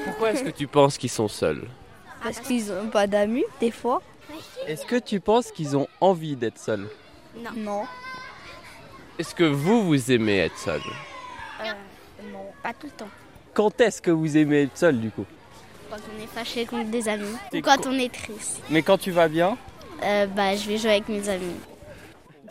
Pourquoi 0.05 0.31
est-ce 0.33 0.45
que 0.45 0.51
tu 0.51 0.67
penses 0.69 0.99
qu'ils 0.99 1.11
sont 1.11 1.29
seuls? 1.29 1.69
Parce 2.23 2.39
qu'ils 2.41 2.67
n'ont 2.67 2.89
pas 2.91 3.07
d'amis, 3.07 3.45
des 3.61 3.71
fois. 3.71 4.03
Est-ce 4.67 4.87
que 4.87 4.97
tu 4.97 5.21
penses 5.21 5.51
qu'ils 5.53 5.77
ont 5.77 5.89
envie 6.01 6.37
d'être 6.37 6.59
seuls 6.59 6.89
Non. 7.37 7.51
Non. 7.57 7.83
Est-ce 9.19 9.35
que 9.35 9.45
vous, 9.45 9.85
vous 9.85 10.11
aimez 10.13 10.39
être 10.39 10.59
seul 10.59 10.81
euh, 11.61 11.73
Non, 12.33 12.47
pas 12.63 12.73
tout 12.73 12.87
le 12.87 12.93
temps. 12.93 13.09
Quand 13.53 13.81
est-ce 13.81 14.01
que 14.01 14.11
vous 14.11 14.37
aimez 14.37 14.63
être 14.63 14.79
seul 14.79 14.99
du 15.01 15.11
coup 15.11 15.27
Quand 15.91 15.97
on 15.97 16.23
est 16.23 16.27
fâché 16.27 16.65
contre 16.65 16.91
des 16.91 17.09
amis 17.09 17.37
ou 17.53 17.61
quand 17.61 17.87
on 17.87 17.93
est 17.99 18.13
triste. 18.13 18.63
Mais 18.71 18.83
quand 18.83 18.99
tu 18.99 19.11
vas 19.11 19.29
bien 19.29 19.59
euh, 20.03 20.27
Bah, 20.27 20.57
je 20.57 20.67
vais 20.69 20.79
jouer 20.79 20.93
avec 20.93 21.09
mes 21.09 21.29
amis. 21.29 21.55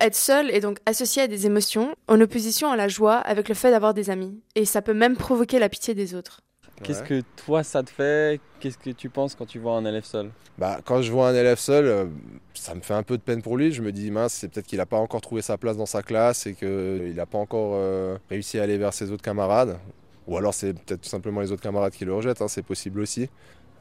Être 0.01 0.15
seul 0.15 0.49
est 0.51 0.61
donc 0.61 0.77
associé 0.85 1.23
à 1.23 1.27
des 1.27 1.45
émotions, 1.45 1.93
en 2.07 2.21
opposition 2.21 2.71
à 2.71 2.77
la 2.77 2.87
joie 2.87 3.17
avec 3.17 3.49
le 3.49 3.55
fait 3.55 3.71
d'avoir 3.71 3.93
des 3.93 4.09
amis. 4.09 4.39
Et 4.55 4.65
ça 4.65 4.81
peut 4.81 4.93
même 4.93 5.17
provoquer 5.17 5.59
la 5.59 5.69
pitié 5.69 5.93
des 5.93 6.15
autres. 6.15 6.41
Qu'est-ce 6.83 7.03
que 7.03 7.21
toi 7.45 7.63
ça 7.63 7.83
te 7.83 7.89
fait? 7.89 8.41
Qu'est-ce 8.59 8.77
que 8.77 8.89
tu 8.91 9.09
penses 9.09 9.35
quand 9.35 9.45
tu 9.45 9.59
vois 9.59 9.73
un 9.73 9.85
élève 9.85 10.03
seul? 10.03 10.31
Bah, 10.57 10.79
Quand 10.83 11.01
je 11.01 11.11
vois 11.11 11.29
un 11.29 11.33
élève 11.33 11.57
seul, 11.57 11.85
euh, 11.85 12.05
ça 12.53 12.75
me 12.75 12.81
fait 12.81 12.93
un 12.93 13.03
peu 13.03 13.17
de 13.17 13.21
peine 13.21 13.41
pour 13.41 13.57
lui. 13.57 13.71
Je 13.71 13.81
me 13.81 13.91
dis, 13.91 14.11
mince, 14.11 14.33
c'est 14.33 14.49
peut-être 14.49 14.67
qu'il 14.67 14.77
n'a 14.77 14.85
pas 14.85 14.97
encore 14.97 15.21
trouvé 15.21 15.41
sa 15.41 15.57
place 15.57 15.77
dans 15.77 15.85
sa 15.85 16.01
classe 16.03 16.47
et 16.47 16.53
qu'il 16.53 17.13
n'a 17.15 17.25
pas 17.25 17.37
encore 17.37 17.73
euh, 17.75 18.17
réussi 18.29 18.59
à 18.59 18.63
aller 18.63 18.77
vers 18.77 18.93
ses 18.93 19.11
autres 19.11 19.23
camarades. 19.23 19.79
Ou 20.27 20.37
alors 20.37 20.53
c'est 20.53 20.73
peut-être 20.73 21.01
tout 21.01 21.09
simplement 21.09 21.41
les 21.41 21.51
autres 21.51 21.63
camarades 21.63 21.93
qui 21.93 22.05
le 22.05 22.13
rejettent, 22.13 22.41
hein, 22.41 22.47
c'est 22.47 22.61
possible 22.63 22.99
aussi. 22.99 23.29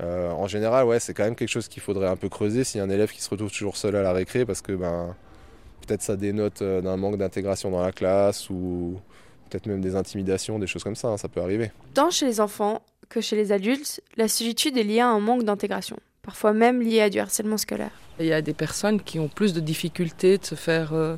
Euh, 0.01 0.31
en 0.31 0.47
général, 0.47 0.87
ouais, 0.87 1.01
c'est 1.01 1.13
quand 1.13 1.25
même 1.25 1.35
quelque 1.35 1.49
chose 1.49 1.69
qu'il 1.69 1.83
faudrait 1.83 2.09
un 2.09 2.17
peu 2.17 2.29
creuser 2.29 2.65
s'il 2.65 2.79
y 2.79 2.81
a 2.81 2.85
un 2.85 2.91
élève 2.91 3.11
qui 3.11 3.21
se 3.21 3.29
retrouve 3.29 3.51
toujours 3.51 3.77
seul 3.77 3.97
à 3.97 4.03
la 4.03 4.13
récré 4.13 4.47
parce 4.47 4.63
que 4.63 4.73
ben, 4.73 5.15
peut-être 5.87 6.03
ça 6.03 6.17
dénote 6.17 6.63
d'un 6.63 6.97
manque 6.97 7.19
d'intégration 7.19 7.71
dans 7.71 7.83
la 7.83 7.93
classe 7.93 8.49
ou 8.51 9.01
peut-être 9.49 9.67
même 9.67 9.81
des 9.81 9.97
intimidations, 9.97 10.59
des 10.59 10.67
choses 10.67 10.85
comme 10.85 10.97
ça, 10.97 11.09
hein, 11.09 11.17
ça 11.17 11.29
peut 11.29 11.41
arriver. 11.41 11.71
Tant 11.95 12.11
chez 12.11 12.27
les 12.27 12.41
enfants 12.41 12.83
que 13.09 13.21
chez 13.21 13.37
les 13.37 13.53
adultes, 13.53 14.01
la 14.17 14.29
solitude 14.29 14.77
est 14.77 14.83
liée 14.83 15.01
à 15.01 15.09
un 15.09 15.21
manque 15.21 15.45
d'intégration, 15.45 15.97
parfois 16.23 16.53
même 16.53 16.83
liée 16.83 17.01
à 17.01 17.11
du 17.11 17.19
harcèlement 17.19 17.57
scolaire. 17.57 17.91
Il 18.21 18.27
y 18.27 18.33
a 18.33 18.43
des 18.43 18.55
personnes 18.55 19.01
qui 19.01 19.19
ont 19.19 19.29
plus 19.29 19.53
de 19.53 19.61
difficultés 19.61 20.39
de 20.39 20.45
se 20.45 20.55
faire, 20.55 20.93
euh, 20.93 21.17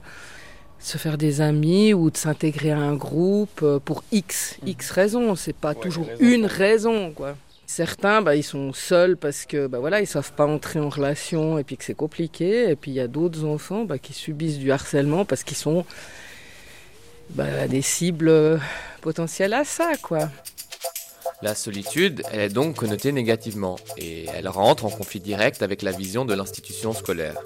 se 0.78 0.98
faire 0.98 1.18
des 1.18 1.40
amis 1.40 1.94
ou 1.94 2.10
de 2.10 2.16
s'intégrer 2.16 2.70
à 2.70 2.78
un 2.78 2.94
groupe 2.94 3.60
euh, 3.62 3.78
pour 3.78 4.04
X, 4.12 4.58
mmh. 4.62 4.68
X 4.68 4.90
raisons. 4.90 5.34
C'est 5.34 5.56
pas 5.56 5.74
toujours 5.74 6.06
une 6.20 6.46
raison, 6.46 7.12
quoi. 7.12 7.36
Certains, 7.66 8.20
bah, 8.20 8.34
ils 8.34 8.42
sont 8.42 8.72
seuls 8.72 9.16
parce 9.16 9.46
que 9.46 9.68
bah, 9.68 9.78
voilà, 9.78 10.00
ils 10.00 10.06
savent 10.08 10.32
pas 10.32 10.44
entrer 10.44 10.80
en 10.80 10.88
relation 10.88 11.56
et 11.56 11.62
puis 11.62 11.76
que 11.76 11.84
c'est 11.84 11.94
compliqué. 11.94 12.68
Et 12.68 12.74
puis 12.74 12.90
il 12.90 12.94
y 12.94 13.00
a 13.00 13.06
d'autres 13.06 13.44
enfants 13.44 13.84
bah, 13.84 13.96
qui 13.96 14.12
subissent 14.12 14.58
du 14.58 14.72
harcèlement 14.72 15.24
parce 15.24 15.44
qu'ils 15.44 15.56
sont 15.56 15.86
bah, 17.34 17.68
des 17.68 17.82
cibles 17.82 18.60
potentielles 19.00 19.54
à 19.54 19.64
ça, 19.64 19.92
quoi. 20.02 20.28
La 21.42 21.54
solitude, 21.54 22.22
elle 22.32 22.40
est 22.40 22.48
donc 22.50 22.76
connotée 22.76 23.12
négativement 23.12 23.76
et 23.96 24.26
elle 24.34 24.48
rentre 24.48 24.84
en 24.84 24.90
conflit 24.90 25.20
direct 25.20 25.62
avec 25.62 25.80
la 25.80 25.90
vision 25.90 26.26
de 26.26 26.34
l'institution 26.34 26.92
scolaire. 26.92 27.38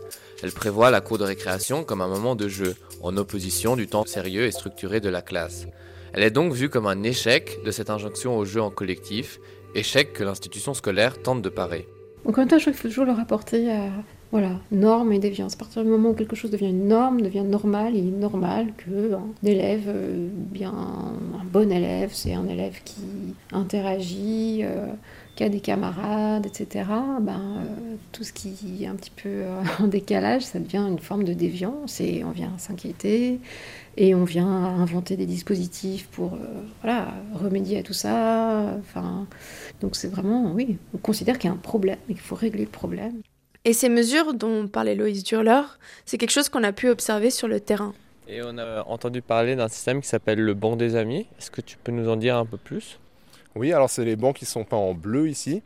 Elle 0.43 0.51
prévoit 0.51 0.91
la 0.91 1.01
cour 1.01 1.17
de 1.17 1.25
récréation 1.25 1.85
comme 1.85 2.01
un 2.01 2.09
moment 2.09 2.35
de 2.35 2.49
jeu, 2.49 2.75
en 3.03 3.17
opposition 3.17 3.77
du 3.77 3.87
temps 3.87 4.05
sérieux 4.05 4.47
et 4.47 4.51
structuré 4.51 5.01
de 5.01 5.09
la 5.09 5.23
classe. 5.23 5.67
Elle 6.13 6.25
est 6.25 6.31
donc 6.31 6.53
vue 6.53 6.69
comme 6.69 6.87
un 6.89 7.05
échec 7.05 7.61
de 7.65 7.71
cette 7.71 7.89
injonction 7.89 8.37
au 8.37 8.45
jeu 8.45 8.61
en 8.61 8.71
collectif, 8.71 9.39
échec 9.77 10.13
que 10.13 10.25
l'institution 10.25 10.75
scolaire 10.75 11.23
tente 11.23 11.43
de 11.43 11.49
parer. 11.49 11.87
Donc 12.25 12.39
en 12.39 12.41
même 12.41 12.49
temps, 12.49 12.59
je 12.59 12.63
crois 12.63 12.73
qu'il 12.73 12.83
faut 12.83 12.89
toujours 12.89 13.05
le 13.05 13.13
rapporter 13.13 13.71
à, 13.71 13.91
Voilà, 14.35 14.59
norme 14.73 15.13
et 15.13 15.21
déviance. 15.21 15.55
À 15.55 15.59
partir 15.59 15.85
du 15.85 15.89
moment 15.89 16.11
où 16.11 16.15
quelque 16.15 16.35
chose 16.35 16.51
devient 16.51 16.71
une 16.71 16.89
norme, 16.89 17.21
devient 17.21 17.45
normal, 17.45 17.95
il 17.95 18.09
est 18.09 18.19
normal 18.19 18.73
qu'un 18.77 19.49
élève, 19.49 19.85
euh, 19.87 20.27
bien 20.51 20.73
un 20.73 21.45
bon 21.45 21.71
élève, 21.71 22.11
c'est 22.13 22.35
un 22.35 22.49
élève 22.49 22.83
qui 22.85 23.05
interagit, 23.53 24.63
euh, 24.65 24.89
qui 25.37 25.45
a 25.45 25.49
des 25.49 25.61
camarades, 25.61 26.47
etc. 26.47 26.85
Ben, 27.21 27.59
euh, 27.59 27.95
tout 28.11 28.25
ce 28.25 28.33
qui 28.33 28.83
est 28.83 28.89
un 28.89 28.97
petit 28.97 29.13
peu 29.13 29.45
en 29.79 29.87
décalage, 29.87 30.43
ça 30.43 30.59
devient 30.59 30.79
une 30.79 30.99
forme 30.99 31.23
de 31.23 31.33
déviance 31.33 32.01
et 32.01 32.25
on 32.25 32.33
vient 32.33 32.59
s'inquiéter 32.59 33.39
et 33.97 34.17
on 34.17 34.25
vient 34.25 34.49
inventer 34.49 35.17
des 35.17 35.27
dispositifs 35.27 36.09
pour 36.09 36.37
voilà, 36.83 37.15
remédier 37.35 37.79
à 37.79 37.83
tout 37.85 37.93
ça. 37.93 38.75
Enfin, 38.81 39.29
donc 39.81 39.95
c'est 39.95 40.09
vraiment, 40.09 40.53
oui, 40.53 40.77
on 40.93 40.99
considère 40.99 41.39
qu'il 41.39 41.51
y 41.51 41.53
a 41.53 41.55
un 41.55 41.57
problème 41.57 41.99
et 42.09 42.15
qu'il 42.15 42.23
faut 42.23 42.35
régler 42.35 42.65
le 42.65 42.71
problème. 42.71 43.23
Et 43.67 43.73
ces 43.73 43.89
mesures 43.89 44.35
dont 44.35 44.69
parlait 44.69 44.95
Loïs 44.95 45.25
Durler, 45.25 45.63
c'est 46.05 46.19
quelque 46.19 46.31
chose 46.31 46.51
qu'on 46.51 46.65
a 46.65 46.73
pu 46.73 46.91
observer 46.91 47.31
sur 47.31 47.49
le 47.49 47.61
terrain. 47.61 47.95
Et 48.29 48.43
on 48.43 48.59
a 48.59 48.85
entendu 48.85 49.23
parler 49.23 49.57
d'un 49.57 49.69
système 49.69 50.03
qui 50.03 50.09
s'appelle 50.09 50.39
le 50.39 50.53
banc 50.53 50.77
des 50.77 50.97
amis. 50.97 51.27
Est-ce 51.39 51.51
que 51.51 51.63
tu 51.63 51.79
peux 51.79 51.91
nous 51.91 52.11
en 52.11 52.17
dire 52.17 52.37
un 52.37 52.45
peu 52.45 52.59
plus? 52.59 52.99
Oui, 53.55 53.73
alors 53.73 53.89
c'est 53.89 54.05
les 54.05 54.17
bancs 54.17 54.37
qui 54.37 54.45
sont 54.45 54.65
peints 54.65 54.77
en 54.77 54.93
bleu 54.93 55.31
ici. 55.31 55.63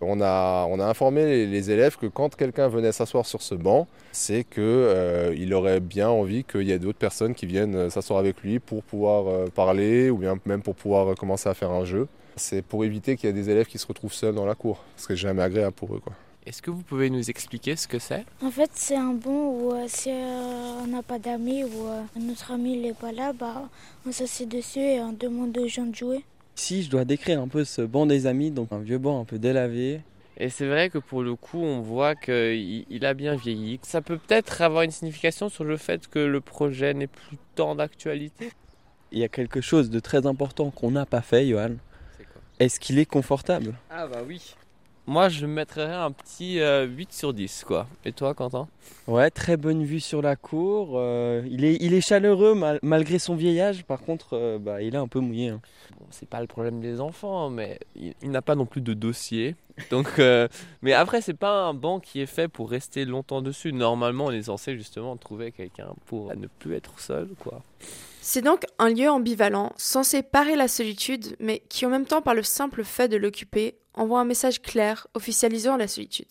On 0.00 0.20
a, 0.20 0.66
on 0.68 0.80
a 0.80 0.86
informé 0.86 1.46
les, 1.46 1.70
élèves 1.70 1.98
que 1.98 2.06
quand 2.06 2.34
quelqu'un 2.34 2.66
venait 2.68 2.90
s'asseoir 2.90 3.26
sur 3.26 3.42
ce 3.42 3.54
banc, 3.54 3.86
c'est 4.10 4.42
qu'il 4.42 4.62
euh, 4.62 5.52
aurait 5.52 5.78
bien 5.78 6.08
envie 6.08 6.42
qu'il 6.42 6.62
y 6.62 6.72
ait 6.72 6.78
d'autres 6.80 6.98
personnes 6.98 7.34
qui 7.34 7.46
viennent 7.46 7.76
euh, 7.76 7.90
s'asseoir 7.90 8.18
avec 8.18 8.40
lui 8.40 8.58
pour 8.58 8.82
pouvoir 8.82 9.28
euh, 9.28 9.46
parler 9.54 10.10
ou 10.10 10.16
bien 10.16 10.36
même 10.46 10.62
pour 10.62 10.74
pouvoir 10.74 11.14
commencer 11.14 11.48
à 11.48 11.54
faire 11.54 11.70
un 11.70 11.84
jeu. 11.84 12.08
C'est 12.34 12.62
pour 12.62 12.84
éviter 12.84 13.16
qu'il 13.16 13.28
y 13.28 13.30
ait 13.30 13.34
des 13.34 13.50
élèves 13.50 13.66
qui 13.66 13.78
se 13.78 13.86
retrouvent 13.86 14.14
seuls 14.14 14.34
dans 14.34 14.46
la 14.46 14.54
cour, 14.54 14.82
ce 14.96 15.06
qui 15.06 15.12
n'est 15.12 15.18
jamais 15.18 15.42
agréable 15.42 15.74
pour 15.74 15.94
eux. 15.94 16.00
Quoi. 16.02 16.14
Est-ce 16.50 16.62
que 16.62 16.72
vous 16.72 16.82
pouvez 16.82 17.10
nous 17.10 17.30
expliquer 17.30 17.76
ce 17.76 17.86
que 17.86 18.00
c'est? 18.00 18.24
En 18.42 18.50
fait, 18.50 18.72
c'est 18.74 18.96
un 18.96 19.12
bon 19.12 19.50
où 19.50 19.72
euh, 19.72 19.84
si 19.86 20.10
euh, 20.10 20.82
on 20.82 20.88
n'a 20.88 21.00
pas 21.00 21.20
d'amis 21.20 21.62
ou 21.62 21.86
euh, 21.86 22.02
notre 22.20 22.50
ami 22.50 22.76
n'est 22.76 22.92
pas 22.92 23.12
là, 23.12 23.32
bah, 23.32 23.68
on 24.04 24.10
s'assied 24.10 24.46
dessus 24.46 24.80
et 24.80 25.00
on 25.00 25.12
demande 25.12 25.56
aux 25.56 25.68
gens 25.68 25.86
de 25.86 25.94
jouer. 25.94 26.24
Si 26.56 26.82
je 26.82 26.90
dois 26.90 27.04
décrire 27.04 27.40
un 27.40 27.46
peu 27.46 27.62
ce 27.62 27.82
banc 27.82 28.04
des 28.04 28.26
amis, 28.26 28.50
donc 28.50 28.72
un 28.72 28.80
vieux 28.80 28.98
banc 28.98 29.20
un 29.20 29.24
peu 29.24 29.38
délavé. 29.38 30.00
Et 30.38 30.48
c'est 30.48 30.66
vrai 30.66 30.90
que 30.90 30.98
pour 30.98 31.22
le 31.22 31.36
coup, 31.36 31.60
on 31.60 31.82
voit 31.82 32.16
qu'il 32.16 33.04
a 33.04 33.14
bien 33.14 33.36
vieilli. 33.36 33.78
Ça 33.84 34.00
peut 34.00 34.18
peut-être 34.18 34.60
avoir 34.60 34.82
une 34.82 34.90
signification 34.90 35.50
sur 35.50 35.62
le 35.62 35.76
fait 35.76 36.08
que 36.08 36.18
le 36.18 36.40
projet 36.40 36.94
n'est 36.94 37.06
plus 37.06 37.38
tant 37.54 37.76
d'actualité? 37.76 38.50
Il 39.12 39.20
y 39.20 39.24
a 39.24 39.28
quelque 39.28 39.60
chose 39.60 39.88
de 39.88 40.00
très 40.00 40.26
important 40.26 40.72
qu'on 40.72 40.90
n'a 40.90 41.06
pas 41.06 41.22
fait, 41.22 41.46
Johan. 41.46 41.76
Est-ce 42.58 42.80
qu'il 42.80 42.98
est 42.98 43.06
confortable? 43.06 43.74
Ah 43.88 44.08
bah 44.08 44.22
oui. 44.26 44.56
Moi, 45.10 45.28
je 45.28 45.44
mettrais 45.44 45.92
un 45.92 46.12
petit 46.12 46.54
8 46.54 46.60
euh, 46.60 46.86
sur 47.10 47.34
10, 47.34 47.64
quoi. 47.66 47.88
Et 48.04 48.12
toi, 48.12 48.32
Quentin? 48.32 48.68
Ouais, 49.08 49.28
très 49.28 49.56
bonne 49.56 49.82
vue 49.82 49.98
sur 49.98 50.22
la 50.22 50.36
cour. 50.36 50.92
Euh, 50.94 51.42
il, 51.50 51.64
est, 51.64 51.78
il 51.80 51.94
est 51.94 52.00
chaleureux 52.00 52.56
malgré 52.80 53.18
son 53.18 53.34
vieillage. 53.34 53.82
Par 53.82 54.02
contre, 54.02 54.34
euh, 54.34 54.58
bah, 54.60 54.82
il 54.82 54.94
est 54.94 54.98
un 54.98 55.08
peu 55.08 55.18
mouillé. 55.18 55.48
Hein. 55.48 55.60
Bon, 55.98 56.06
c'est 56.10 56.28
pas 56.28 56.40
le 56.40 56.46
problème 56.46 56.80
des 56.80 57.00
enfants, 57.00 57.50
mais 57.50 57.80
il, 57.96 58.30
n'a 58.30 58.40
pas 58.40 58.54
non 58.54 58.66
plus 58.66 58.82
de 58.82 58.94
dossier. 58.94 59.56
Donc, 59.90 60.06
mais 60.80 60.92
après, 60.92 61.20
c'est 61.22 61.34
pas 61.34 61.64
un 61.64 61.74
banc 61.74 61.98
qui 61.98 62.20
est 62.20 62.26
fait 62.26 62.46
pour 62.46 62.70
rester 62.70 63.04
longtemps 63.04 63.42
dessus. 63.42 63.72
Normalement, 63.72 64.26
on 64.26 64.30
est 64.30 64.42
censé 64.42 64.76
justement 64.76 65.16
trouver 65.16 65.50
quelqu'un 65.50 65.88
pour 66.06 66.32
ne 66.36 66.46
plus 66.46 66.76
être 66.76 67.00
seul, 67.00 67.30
quoi. 67.40 67.64
C'est 68.22 68.42
donc 68.42 68.64
un 68.78 68.90
lieu 68.90 69.08
ambivalent, 69.08 69.72
censé 69.76 70.22
parer 70.22 70.54
la 70.54 70.68
solitude, 70.68 71.36
mais 71.40 71.62
qui 71.70 71.86
en 71.86 71.90
même 71.90 72.04
temps, 72.04 72.20
par 72.20 72.34
le 72.34 72.42
simple 72.42 72.84
fait 72.84 73.08
de 73.08 73.16
l'occuper, 73.16 73.78
envoie 73.94 74.20
un 74.20 74.24
message 74.24 74.60
clair 74.60 75.06
officialisant 75.14 75.76
la 75.76 75.88
solitude. 75.88 76.28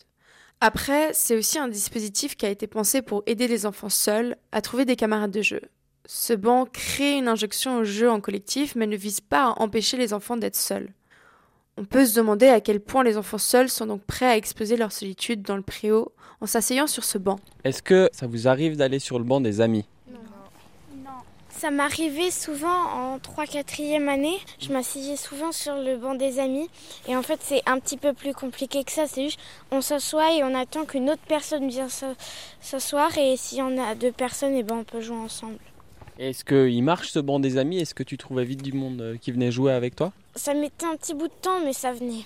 Après, 0.62 1.12
c'est 1.14 1.36
aussi 1.36 1.58
un 1.58 1.68
dispositif 1.68 2.36
qui 2.36 2.46
a 2.46 2.50
été 2.50 2.68
pensé 2.68 3.02
pour 3.02 3.24
aider 3.26 3.48
les 3.48 3.66
enfants 3.66 3.90
seuls 3.90 4.36
à 4.52 4.62
trouver 4.62 4.86
des 4.86 4.96
camarades 4.96 5.32
de 5.32 5.42
jeu. 5.42 5.62
Ce 6.06 6.34
banc 6.34 6.66
crée 6.66 7.18
une 7.18 7.28
injonction 7.28 7.78
au 7.78 7.84
jeu 7.84 8.10
en 8.10 8.22
collectif, 8.22 8.76
mais 8.76 8.88
ne 8.88 8.98
vise 8.98 9.22
pas 9.22 9.46
à 9.46 9.62
empêcher 9.62 9.98
les 9.98 10.14
enfants 10.14 10.38
d'être 10.38 10.56
seuls. 10.56 10.90
On 11.78 11.86
peut 11.86 12.06
se 12.06 12.16
demander 12.16 12.48
à 12.48 12.62
quel 12.62 12.82
point 12.82 13.04
les 13.04 13.18
enfants 13.18 13.38
seuls 13.38 13.70
sont 13.70 13.86
donc 13.86 14.04
prêts 14.04 14.26
à 14.26 14.36
exposer 14.36 14.76
leur 14.76 14.92
solitude 14.92 15.42
dans 15.42 15.56
le 15.56 15.62
préau 15.62 16.12
en 16.42 16.46
s'asseyant 16.46 16.88
sur 16.88 17.04
ce 17.04 17.18
banc. 17.18 17.40
Est-ce 17.64 17.82
que 17.82 18.10
ça 18.12 18.28
vous 18.28 18.48
arrive 18.48 18.76
d'aller 18.76 19.00
sur 19.00 19.18
le 19.18 19.24
banc 19.24 19.40
des 19.40 19.62
amis? 19.62 19.86
Ça 21.60 21.72
m'arrivait 21.72 22.32
souvent 22.32 22.68
en 22.70 23.18
3-4e 23.18 24.08
année. 24.08 24.38
Je 24.62 24.72
m'asseyais 24.72 25.18
souvent 25.18 25.52
sur 25.52 25.76
le 25.76 25.98
banc 25.98 26.16
des 26.16 26.40
amis. 26.40 26.70
Et 27.06 27.18
en 27.18 27.22
fait, 27.22 27.40
c'est 27.44 27.62
un 27.66 27.80
petit 27.80 27.98
peu 27.98 28.14
plus 28.14 28.34
compliqué 28.34 28.86
que 28.86 28.92
ça. 28.94 29.08
C'est 29.08 29.26
juste, 29.26 29.40
on 29.70 29.82
s'assoit 29.82 30.34
et 30.34 30.42
on 30.42 30.56
attend 30.56 30.86
qu'une 30.86 31.10
autre 31.10 31.22
personne 31.28 31.68
vienne 31.68 31.90
s'asseoir. 32.62 33.18
Et 33.18 33.36
si 33.36 33.62
on 33.62 33.78
a 33.78 33.94
deux 33.94 34.14
personnes, 34.14 34.54
et 34.54 34.60
eh 34.60 34.64
ben 34.64 34.78
on 34.78 34.84
peut 34.86 35.02
jouer 35.02 35.18
ensemble. 35.18 35.60
Est-ce 36.18 36.46
qu'il 36.46 36.82
marche 36.82 37.10
ce 37.10 37.20
banc 37.20 37.42
des 37.42 37.58
amis? 37.58 37.80
Est-ce 37.80 37.94
que 37.94 38.04
tu 38.04 38.18
trouvais 38.18 38.46
vite 38.46 38.62
du 38.62 38.72
monde 38.72 39.02
euh, 39.02 39.18
qui 39.18 39.34
venait 39.34 39.52
jouer 39.52 39.74
avec 39.74 39.98
toi? 39.98 40.14
Ça 40.36 40.54
mettait 40.54 40.86
un 40.86 40.96
petit 40.96 41.14
bout 41.14 41.28
de 41.28 41.34
temps, 41.42 41.60
mais 41.66 41.74
ça 41.74 41.92
venait. 41.92 42.24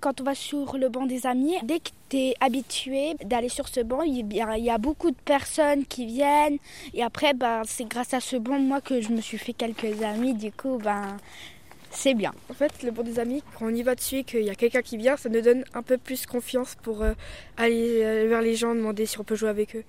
Quand 0.00 0.20
on 0.20 0.24
va 0.24 0.34
sur 0.34 0.76
le 0.76 0.88
banc 0.88 1.06
des 1.06 1.26
amis, 1.26 1.54
dès 1.62 1.80
que 1.80 1.90
tu 2.08 2.16
es 2.16 2.34
habitué 2.40 3.14
d'aller 3.24 3.48
sur 3.48 3.68
ce 3.68 3.80
banc, 3.80 4.02
il 4.02 4.32
y, 4.32 4.70
a, 4.70 4.78
beaucoup 4.78 5.10
de 5.10 5.16
personnes 5.24 5.84
qui 5.84 6.06
viennent. 6.06 6.58
Et 6.94 7.02
après, 7.02 7.34
ben, 7.34 7.62
c'est 7.64 7.86
grâce 7.86 8.14
à 8.14 8.20
ce 8.20 8.36
banc, 8.36 8.58
moi, 8.58 8.80
que 8.80 9.00
je 9.00 9.10
me 9.10 9.20
suis 9.20 9.38
fait 9.38 9.52
quelques 9.52 10.02
amis. 10.02 10.34
Du 10.34 10.52
coup, 10.52 10.78
ben, 10.82 11.16
c'est 11.90 12.14
bien. 12.14 12.32
En 12.50 12.54
fait, 12.54 12.82
le 12.82 12.90
banc 12.90 13.02
des 13.02 13.18
amis, 13.18 13.42
quand 13.58 13.66
on 13.66 13.74
y 13.74 13.82
va 13.82 13.94
dessus 13.94 14.18
et 14.18 14.24
qu'il 14.24 14.42
y 14.42 14.50
a 14.50 14.54
quelqu'un 14.54 14.82
qui 14.82 14.96
vient, 14.96 15.16
ça 15.16 15.28
nous 15.28 15.40
donne 15.40 15.64
un 15.74 15.82
peu 15.82 15.96
plus 15.96 16.26
confiance 16.26 16.76
pour 16.82 17.02
euh, 17.02 17.12
aller 17.56 18.02
euh, 18.02 18.26
vers 18.28 18.42
les 18.42 18.54
gens, 18.54 18.74
demander 18.74 19.06
si 19.06 19.18
on 19.18 19.24
peut 19.24 19.36
jouer 19.36 19.48
avec 19.48 19.76
eux. 19.76 19.84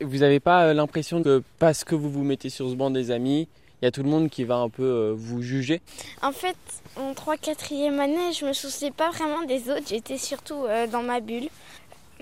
Vous 0.00 0.18
n'avez 0.18 0.40
pas 0.40 0.66
euh, 0.66 0.74
l'impression 0.74 1.22
que 1.22 1.42
parce 1.58 1.84
que 1.84 1.94
vous 1.94 2.10
vous 2.10 2.24
mettez 2.24 2.48
sur 2.48 2.68
ce 2.68 2.74
banc 2.74 2.90
des 2.90 3.10
amis, 3.10 3.48
il 3.82 3.86
y 3.86 3.88
a 3.88 3.90
tout 3.90 4.04
le 4.04 4.08
monde 4.08 4.30
qui 4.30 4.44
va 4.44 4.56
un 4.56 4.68
peu 4.68 4.84
euh, 4.84 5.12
vous 5.14 5.42
juger 5.42 5.82
En 6.22 6.30
fait, 6.30 6.56
en 6.96 7.12
3-4e 7.14 7.98
année, 7.98 8.32
je 8.32 8.46
me 8.46 8.52
souciais 8.52 8.92
pas 8.92 9.10
vraiment 9.10 9.42
des 9.42 9.70
autres, 9.70 9.88
j'étais 9.88 10.18
surtout 10.18 10.64
euh, 10.66 10.86
dans 10.86 11.02
ma 11.02 11.18
bulle. 11.18 11.48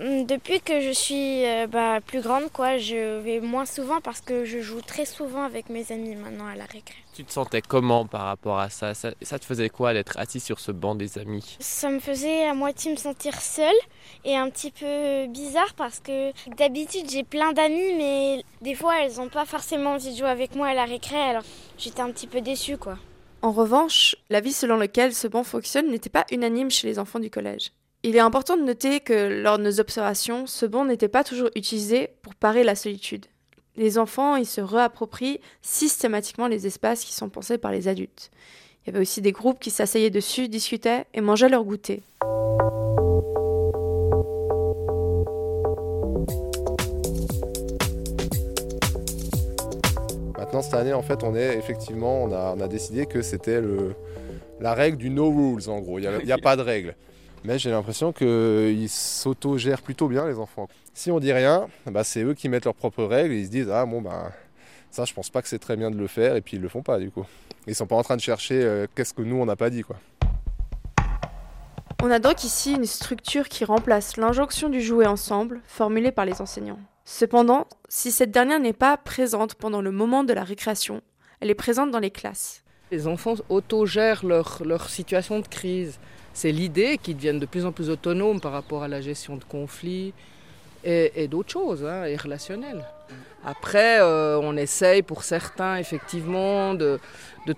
Hum, 0.01 0.25
depuis 0.25 0.61
que 0.61 0.81
je 0.81 0.89
suis 0.89 1.45
euh, 1.45 1.67
bah, 1.67 1.99
plus 2.03 2.21
grande, 2.21 2.51
quoi, 2.51 2.79
je 2.79 3.19
vais 3.19 3.39
moins 3.39 3.67
souvent 3.67 4.01
parce 4.01 4.19
que 4.19 4.45
je 4.45 4.59
joue 4.59 4.81
très 4.81 5.05
souvent 5.05 5.43
avec 5.43 5.69
mes 5.69 5.91
amis 5.91 6.15
maintenant 6.15 6.47
à 6.47 6.55
la 6.55 6.65
récré. 6.65 6.95
Tu 7.13 7.23
te 7.23 7.31
sentais 7.31 7.61
comment 7.61 8.07
par 8.07 8.21
rapport 8.21 8.57
à 8.57 8.71
ça, 8.71 8.95
ça 8.95 9.11
te 9.13 9.45
faisait 9.45 9.69
quoi 9.69 9.93
d'être 9.93 10.17
assis 10.17 10.39
sur 10.39 10.59
ce 10.59 10.71
banc 10.71 10.95
des 10.95 11.19
amis? 11.19 11.55
Ça 11.59 11.91
me 11.91 11.99
faisait 11.99 12.45
à 12.45 12.55
moitié 12.55 12.91
me 12.91 12.97
sentir 12.97 13.39
seule 13.39 13.67
et 14.25 14.35
un 14.35 14.49
petit 14.49 14.71
peu 14.71 15.27
bizarre 15.27 15.73
parce 15.75 15.99
que 15.99 16.31
d'habitude 16.55 17.07
j'ai 17.07 17.23
plein 17.23 17.53
d'amis 17.53 17.93
mais 17.95 18.43
des 18.61 18.73
fois 18.73 19.03
elles 19.03 19.17
n'ont 19.17 19.29
pas 19.29 19.45
forcément 19.45 19.93
envie 19.93 20.13
de 20.13 20.17
jouer 20.17 20.29
avec 20.29 20.55
moi 20.55 20.69
à 20.69 20.73
la 20.73 20.85
récré 20.85 21.17
alors 21.17 21.43
j'étais 21.77 22.01
un 22.01 22.11
petit 22.11 22.27
peu 22.27 22.41
déçue 22.41 22.77
quoi. 22.77 22.97
En 23.43 23.51
revanche, 23.51 24.15
l'avis 24.29 24.53
selon 24.53 24.77
lequel 24.77 25.13
ce 25.13 25.27
banc 25.27 25.43
fonctionne 25.43 25.91
n'était 25.91 26.09
pas 26.09 26.25
unanime 26.31 26.71
chez 26.71 26.87
les 26.87 26.97
enfants 26.97 27.19
du 27.19 27.29
collège. 27.29 27.71
Il 28.03 28.15
est 28.15 28.19
important 28.19 28.57
de 28.57 28.63
noter 28.63 28.99
que 28.99 29.43
lors 29.43 29.59
de 29.59 29.63
nos 29.63 29.79
observations, 29.79 30.47
ce 30.47 30.65
banc 30.65 30.85
n'était 30.85 31.07
pas 31.07 31.23
toujours 31.23 31.51
utilisé 31.53 32.09
pour 32.23 32.33
parer 32.33 32.63
la 32.63 32.73
solitude. 32.73 33.27
Les 33.75 33.99
enfants, 33.99 34.37
ils 34.37 34.47
se 34.47 34.59
réapproprient 34.59 35.39
systématiquement 35.61 36.47
les 36.47 36.65
espaces 36.65 37.05
qui 37.05 37.13
sont 37.13 37.29
pensés 37.29 37.59
par 37.59 37.71
les 37.71 37.87
adultes. 37.87 38.31
Il 38.81 38.87
y 38.87 38.89
avait 38.89 39.01
aussi 39.01 39.21
des 39.21 39.31
groupes 39.31 39.59
qui 39.59 39.69
s'asseyaient 39.69 40.09
dessus, 40.09 40.49
discutaient 40.49 41.05
et 41.13 41.21
mangeaient 41.21 41.47
leur 41.47 41.63
goûter. 41.63 42.01
Maintenant, 50.39 50.63
cette 50.63 50.73
année, 50.73 50.93
en 50.93 51.03
fait, 51.03 51.23
on 51.23 51.35
est 51.35 51.55
effectivement, 51.55 52.23
on 52.23 52.61
a, 52.61 52.67
décidé 52.67 53.05
que 53.05 53.21
c'était 53.21 53.61
la 54.59 54.73
règle 54.73 54.97
du 54.97 55.11
no 55.11 55.29
rules, 55.29 55.69
en 55.69 55.81
gros. 55.81 55.99
Il 55.99 56.09
n'y 56.25 56.31
a, 56.31 56.35
a, 56.35 56.39
pas 56.39 56.55
de 56.55 56.63
règle. 56.63 56.95
Mais 57.43 57.57
j'ai 57.57 57.71
l'impression 57.71 58.11
qu'ils 58.11 58.89
s'auto-gèrent 58.89 59.81
plutôt 59.81 60.07
bien, 60.07 60.27
les 60.27 60.37
enfants. 60.37 60.67
Si 60.93 61.09
on 61.09 61.19
dit 61.19 61.33
rien, 61.33 61.67
bah, 61.87 62.03
c'est 62.03 62.21
eux 62.23 62.33
qui 62.33 62.49
mettent 62.49 62.65
leurs 62.65 62.75
propres 62.75 63.03
règles 63.03 63.33
et 63.33 63.39
ils 63.39 63.45
se 63.47 63.51
disent 63.51 63.69
Ah, 63.69 63.85
bon, 63.85 64.01
bah, 64.01 64.31
ça, 64.91 65.05
je 65.05 65.13
pense 65.13 65.29
pas 65.29 65.41
que 65.41 65.47
c'est 65.47 65.59
très 65.59 65.77
bien 65.77 65.89
de 65.89 65.97
le 65.97 66.07
faire, 66.07 66.35
et 66.35 66.41
puis 66.41 66.57
ils 66.57 66.61
le 66.61 66.69
font 66.69 66.83
pas, 66.83 66.99
du 66.99 67.09
coup. 67.09 67.25
Ils 67.65 67.75
sont 67.75 67.87
pas 67.87 67.95
en 67.95 68.03
train 68.03 68.15
de 68.15 68.21
chercher 68.21 68.61
euh, 68.61 68.87
qu'est-ce 68.93 69.13
que 69.13 69.21
nous, 69.21 69.37
on 69.37 69.45
n'a 69.45 69.55
pas 69.55 69.69
dit, 69.69 69.83
quoi. 69.83 69.95
On 72.03 72.11
a 72.11 72.19
donc 72.19 72.43
ici 72.43 72.73
une 72.73 72.85
structure 72.85 73.47
qui 73.47 73.63
remplace 73.63 74.17
l'injonction 74.17 74.69
du 74.69 74.81
jouer 74.81 75.05
ensemble, 75.05 75.61
formulée 75.65 76.11
par 76.11 76.25
les 76.25 76.41
enseignants. 76.41 76.79
Cependant, 77.05 77.67
si 77.89 78.11
cette 78.11 78.31
dernière 78.31 78.59
n'est 78.59 78.73
pas 78.73 78.97
présente 78.97 79.55
pendant 79.55 79.81
le 79.81 79.91
moment 79.91 80.23
de 80.23 80.33
la 80.33 80.43
récréation, 80.43 81.01
elle 81.39 81.49
est 81.49 81.55
présente 81.55 81.91
dans 81.91 81.99
les 81.99 82.11
classes. 82.11 82.63
Les 82.91 83.07
enfants 83.07 83.35
autogèrent 83.49 84.25
leur, 84.25 84.61
leur 84.65 84.89
situation 84.89 85.39
de 85.39 85.47
crise. 85.47 85.99
C'est 86.33 86.51
l'idée 86.51 86.97
qu'ils 86.97 87.15
deviennent 87.15 87.39
de 87.39 87.45
plus 87.45 87.65
en 87.65 87.71
plus 87.71 87.89
autonomes 87.89 88.39
par 88.39 88.51
rapport 88.51 88.83
à 88.83 88.87
la 88.87 89.01
gestion 89.01 89.35
de 89.37 89.43
conflits 89.43 90.13
et, 90.83 91.27
d'autres 91.27 91.51
choses, 91.51 91.85
hein, 91.85 92.05
et 92.05 92.15
relationnelles. 92.15 92.83
Après, 93.43 93.99
euh, 93.99 94.39
on 94.41 94.55
essaye 94.55 95.01
pour 95.01 95.23
certains, 95.23 95.77
effectivement, 95.77 96.73
de, 96.75 96.99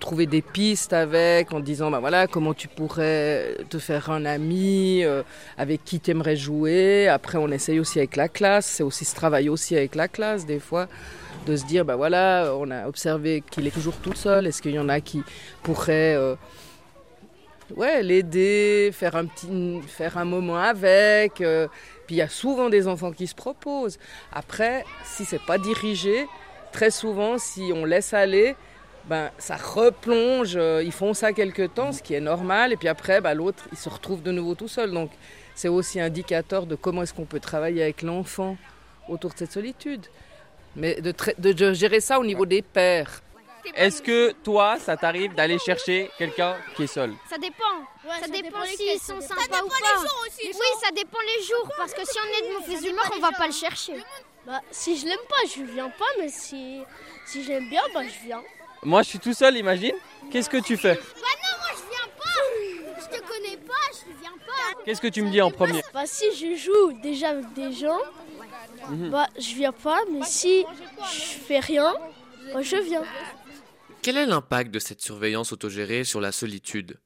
trouver 0.00 0.26
des 0.26 0.42
pistes 0.42 0.92
avec, 0.92 1.52
en 1.52 1.60
disant, 1.60 1.90
ben 1.90 2.00
voilà, 2.00 2.26
comment 2.26 2.54
tu 2.54 2.68
pourrais 2.68 3.56
te 3.68 3.78
faire 3.78 4.10
un 4.10 4.24
ami, 4.24 5.04
euh, 5.04 5.22
avec 5.58 5.84
qui 5.84 6.00
tu 6.00 6.10
aimerais 6.10 6.36
jouer. 6.36 7.08
Après, 7.08 7.38
on 7.38 7.48
essaye 7.48 7.80
aussi 7.80 7.98
avec 7.98 8.16
la 8.16 8.28
classe, 8.28 8.66
c'est 8.66 8.82
aussi 8.82 9.04
ce 9.04 9.14
travail 9.14 9.48
aussi 9.48 9.76
avec 9.76 9.94
la 9.94 10.08
classe, 10.08 10.46
des 10.46 10.58
fois, 10.58 10.88
de 11.46 11.54
se 11.56 11.64
dire, 11.66 11.84
ben 11.84 11.96
voilà, 11.96 12.54
on 12.58 12.70
a 12.70 12.88
observé 12.88 13.42
qu'il 13.50 13.66
est 13.66 13.70
toujours 13.70 13.96
tout 13.96 14.14
seul, 14.14 14.46
est-ce 14.46 14.62
qu'il 14.62 14.74
y 14.74 14.78
en 14.78 14.88
a 14.88 15.00
qui 15.00 15.22
pourraient... 15.62 16.16
Euh, 16.16 16.34
ouais, 17.76 18.02
l'aider, 18.02 18.90
faire 18.92 19.16
un 19.16 19.26
petit, 19.26 19.80
faire 19.86 20.18
un 20.18 20.24
moment 20.24 20.56
avec. 20.56 21.40
Euh, 21.40 21.68
puis 22.06 22.16
il 22.16 22.18
y 22.18 22.22
a 22.22 22.28
souvent 22.28 22.68
des 22.68 22.86
enfants 22.86 23.12
qui 23.12 23.26
se 23.26 23.34
proposent. 23.34 23.98
Après, 24.32 24.84
si 25.04 25.24
c'est 25.24 25.42
pas 25.42 25.58
dirigé, 25.58 26.26
très 26.72 26.90
souvent, 26.90 27.38
si 27.38 27.72
on 27.74 27.84
laisse 27.84 28.14
aller, 28.14 28.56
ben 29.06 29.30
ça 29.38 29.56
replonge. 29.56 30.56
Euh, 30.56 30.82
ils 30.84 30.92
font 30.92 31.14
ça 31.14 31.32
quelque 31.32 31.66
temps, 31.66 31.92
ce 31.92 32.02
qui 32.02 32.14
est 32.14 32.20
normal. 32.20 32.72
Et 32.72 32.76
puis 32.76 32.88
après, 32.88 33.20
ben, 33.20 33.34
l'autre, 33.34 33.64
il 33.72 33.78
se 33.78 33.88
retrouve 33.88 34.22
de 34.22 34.32
nouveau 34.32 34.54
tout 34.54 34.68
seul. 34.68 34.92
Donc 34.92 35.10
c'est 35.54 35.68
aussi 35.68 36.00
indicateur 36.00 36.66
de 36.66 36.74
comment 36.74 37.02
est-ce 37.02 37.14
qu'on 37.14 37.26
peut 37.26 37.40
travailler 37.40 37.82
avec 37.82 38.02
l'enfant 38.02 38.56
autour 39.08 39.32
de 39.32 39.38
cette 39.38 39.52
solitude. 39.52 40.06
Mais 40.76 41.00
de, 41.00 41.14
de 41.38 41.72
gérer 41.72 42.00
ça 42.00 42.18
au 42.18 42.24
niveau 42.24 42.46
des 42.46 42.62
pères. 42.62 43.22
Est-ce 43.74 44.02
que 44.02 44.32
toi, 44.42 44.78
ça 44.78 44.96
t'arrive 44.96 45.34
d'aller 45.34 45.58
chercher 45.58 46.10
quelqu'un 46.18 46.56
qui 46.76 46.84
est 46.84 46.86
seul 46.86 47.14
Ça 47.28 47.38
dépend. 47.38 47.64
ça, 48.20 48.28
dépend, 48.28 48.64
s'ils 48.64 49.00
sont 49.00 49.20
sympas 49.20 49.62
ou 49.64 49.68
pas. 49.68 50.02
oui, 50.42 50.66
ça 50.82 50.90
dépend 50.92 51.18
les 51.36 51.42
jours. 51.42 51.70
Parce 51.76 51.94
que 51.94 52.04
si 52.04 52.18
on 52.18 52.38
est 52.38 52.48
de 52.48 52.54
mauvaise 52.54 52.84
humeur, 52.84 53.10
on 53.16 53.20
va 53.20 53.32
pas 53.32 53.46
le 53.46 53.52
chercher. 53.52 53.94
Bah, 54.46 54.60
si 54.70 54.98
je 54.98 55.06
l'aime 55.06 55.26
pas, 55.28 55.48
je 55.56 55.62
viens 55.62 55.88
pas. 55.88 56.04
Mais 56.18 56.28
si, 56.28 56.82
si 57.26 57.42
je 57.42 57.48
l'aime 57.48 57.68
bien, 57.68 57.82
bah, 57.94 58.02
je 58.02 58.26
viens. 58.26 58.42
Moi, 58.82 59.02
je 59.02 59.08
suis 59.10 59.18
tout 59.18 59.32
seul, 59.32 59.56
imagine. 59.56 59.94
Qu'est-ce 60.30 60.50
que 60.50 60.58
tu 60.58 60.76
fais 60.76 60.94
Bah 60.94 61.00
non, 61.00 61.58
moi, 61.58 61.70
je 61.72 61.90
viens 61.90 62.08
pas. 62.18 63.00
Je 63.00 63.16
te 63.16 63.22
connais 63.22 63.56
pas, 63.56 63.72
je 63.92 64.20
viens 64.20 64.36
pas. 64.46 64.82
Qu'est-ce 64.84 65.00
que 65.00 65.08
tu 65.08 65.22
me 65.22 65.30
dis 65.30 65.40
en 65.40 65.50
premier 65.50 65.82
Bah, 65.94 66.02
si 66.04 66.24
je 66.36 66.54
joue 66.56 66.92
déjà 67.02 67.30
avec 67.30 67.50
des 67.54 67.72
gens, 67.72 68.00
mhm. 68.90 69.10
bah, 69.10 69.28
je 69.38 69.54
viens 69.54 69.72
pas. 69.72 70.00
Mais 70.10 70.22
si 70.24 70.66
je 71.00 71.38
fais 71.46 71.60
rien, 71.60 71.94
bah, 72.52 72.60
je 72.60 72.76
viens. 72.76 73.04
Quel 74.04 74.18
est 74.18 74.26
l'impact 74.26 74.70
de 74.70 74.80
cette 74.80 75.00
surveillance 75.00 75.54
autogérée 75.54 76.04
sur 76.04 76.20
la 76.20 76.30
solitude? 76.30 76.98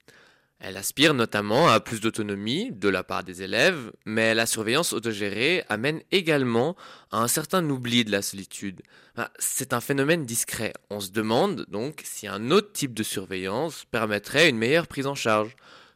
Elle 0.58 0.76
aspire 0.76 1.14
notamment 1.14 1.68
à 1.68 1.78
plus 1.78 2.00
d'autonomie 2.00 2.72
de 2.72 2.88
la 2.88 3.04
part 3.04 3.22
des 3.22 3.40
élèves, 3.40 3.92
mais 4.04 4.34
la 4.34 4.46
surveillance 4.46 4.92
autogérée 4.92 5.62
amène 5.68 6.00
également 6.10 6.74
à 7.12 7.18
un 7.18 7.28
certain 7.28 7.64
oubli 7.70 8.04
de 8.04 8.10
la 8.10 8.20
solitude. 8.20 8.82
C'est 9.38 9.72
un 9.72 9.80
phénomène 9.80 10.26
discret. 10.26 10.72
On 10.90 10.98
se 10.98 11.12
demande 11.12 11.66
donc 11.68 12.02
si 12.02 12.26
un 12.26 12.50
autre 12.50 12.72
type 12.72 12.94
de 12.94 13.04
surveillance 13.04 13.84
permettrait 13.92 14.48
une 14.48 14.58
meilleure 14.58 14.88
prise 14.88 15.06
en 15.06 15.14
charge, 15.14 15.54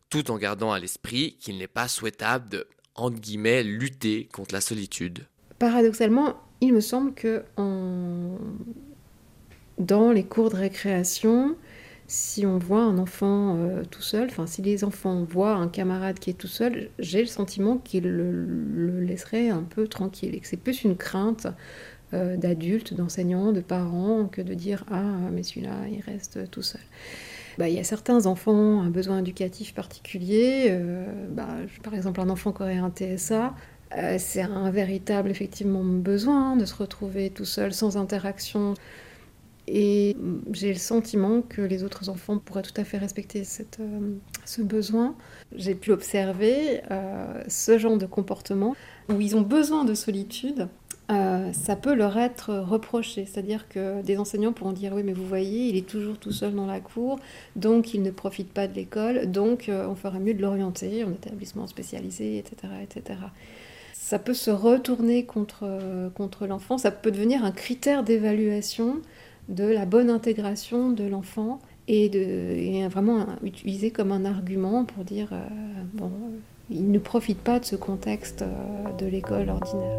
tout 0.09 0.31
en 0.31 0.39
gardant 0.39 0.71
à 0.71 0.79
l'esprit 0.79 1.37
qu'il 1.41 1.59
n'est 1.59 1.67
pas 1.67 1.89
souhaitable 1.89 2.49
de, 2.49 2.69
guillemets, 3.11 3.65
lutter 3.65 4.29
contre 4.33 4.55
la 4.55 4.61
solitude. 4.61 5.27
Paradoxalement, 5.59 6.41
il 6.61 6.73
me 6.73 6.81
semble 6.81 7.13
que 7.13 7.43
dans 9.79 10.13
les 10.13 10.25
cours 10.25 10.51
de 10.51 10.57
récréation, 10.57 11.57
si 12.13 12.45
on 12.45 12.59
voit 12.59 12.83
un 12.83 12.99
enfant 12.99 13.57
euh, 13.57 13.85
tout 13.91 14.03
seul, 14.03 14.29
enfin 14.29 14.47
si 14.47 14.61
les 14.61 14.85
enfants 14.85 15.25
voient 15.25 15.55
un 15.55 15.69
camarade 15.69 16.19
qui 16.19 16.29
est 16.29 16.35
tout 16.35 16.47
seul, 16.47 16.91
j'ai 16.99 17.21
le 17.21 17.27
sentiment 17.27 17.79
qu'ils 17.79 18.05
le, 18.05 19.01
laisseraient 19.01 19.49
un 19.49 19.63
peu 19.63 19.89
tranquille 19.89 20.35
et 20.35 20.41
que 20.41 20.47
c'est 20.47 20.59
plus 20.59 20.85
une 20.85 20.97
crainte 20.97 21.47
euh, 22.13 22.37
d'adultes, 22.37 22.93
d'enseignants, 22.93 23.53
de 23.53 23.63
parents 23.63 24.27
que 24.27 24.43
de 24.43 24.53
dire 24.53 24.85
ah 24.91 25.31
mais 25.33 25.43
celui-là 25.43 25.89
il 25.91 26.01
reste 26.01 26.51
tout 26.51 26.61
seul. 26.61 26.83
Bah, 27.57 27.71
il 27.71 27.75
y 27.75 27.79
a 27.79 27.85
certains 27.85 28.27
enfants 28.27 28.83
un 28.83 28.91
besoin 28.91 29.21
éducatif 29.21 29.73
particulier, 29.73 30.67
euh, 30.69 31.07
bah, 31.31 31.49
par 31.83 31.95
exemple 31.95 32.21
un 32.21 32.29
enfant 32.29 32.53
qui 32.53 32.63
aurait 32.63 32.77
un 32.77 32.91
TSA, 32.91 33.55
c'est 34.19 34.43
un 34.43 34.71
véritable 34.71 35.31
effectivement 35.31 35.85
besoin 35.85 36.57
de 36.57 36.65
se 36.65 36.75
retrouver 36.75 37.31
tout 37.31 37.45
seul 37.45 37.75
sans 37.75 37.99
interaction. 37.99 38.75
Et 39.69 40.17
j'ai 40.53 40.73
le 40.73 40.79
sentiment 40.79 41.41
que 41.41 41.63
les 41.63 41.85
autres 41.85 42.09
enfants 42.09 42.39
pourraient 42.39 42.63
tout 42.63 42.79
à 42.81 42.85
fait 42.85 42.99
respecter 42.99 43.43
euh, 43.81 44.15
ce 44.45 44.63
besoin. 44.63 45.15
J'ai 45.55 45.75
pu 45.75 45.93
observer 45.93 46.81
euh, 46.91 47.43
ce 47.47 47.79
genre 47.79 47.97
de 47.97 48.07
comportement 48.07 48.75
où 49.09 49.21
ils 49.21 49.37
ont 49.37 49.43
besoin 49.43 49.85
de 49.85 49.95
solitude. 49.95 50.69
Euh, 51.11 51.53
ça 51.53 51.77
peut 51.77 51.95
leur 51.95 52.17
être 52.17 52.55
reproché, 52.55 53.27
c'est-à-dire 53.27 53.69
que 53.69 54.03
des 54.03 54.19
enseignants 54.19 54.53
pourront 54.53 54.73
dire 54.73 54.93
oui 54.95 55.03
mais 55.03 55.13
vous 55.13 55.27
voyez 55.27 55.69
il 55.69 55.77
est 55.77 55.87
toujours 55.87 56.17
tout 56.17 56.31
seul 56.31 56.55
dans 56.55 56.65
la 56.65 56.81
cour, 56.81 57.19
donc 57.57 57.93
il 57.93 58.03
ne 58.03 58.11
profite 58.11 58.53
pas 58.53 58.69
de 58.69 58.75
l'école, 58.75 59.31
donc 59.31 59.69
on 59.69 59.97
ferait 59.97 60.21
mieux 60.21 60.33
de 60.33 60.41
l'orienter 60.41 61.03
en 61.03 61.11
établissement 61.11 61.67
spécialisé, 61.67 62.39
etc., 62.39 62.73
etc 62.83 63.19
ça 63.95 64.19
peut 64.19 64.35
se 64.35 64.51
retourner 64.51 65.25
contre, 65.25 65.65
contre 66.15 66.47
l'enfant, 66.47 66.77
ça 66.77 66.91
peut 66.91 67.11
devenir 67.11 67.45
un 67.45 67.53
critère 67.53 68.03
d'évaluation 68.03 69.01
de 69.49 69.65
la 69.65 69.87
bonne 69.87 70.11
intégration 70.11 70.91
de 70.91 71.05
l'enfant 71.05 71.59
et, 71.89 72.87
vraiment 72.89 73.27
utilisé 73.43 73.91
comme 73.91 74.13
un 74.13 74.25
argument 74.25 74.85
pour 74.85 75.05
dire 75.05 75.29
euh, 75.33 75.47
bon, 75.95 76.11
il 76.71 76.91
ne 76.91 76.99
profite 76.99 77.39
pas 77.39 77.59
de 77.59 77.65
ce 77.65 77.77
contexte 77.77 78.43
euh, 78.43 78.93
de 78.99 79.07
l'école 79.07 79.49
ordinaire. 79.49 79.99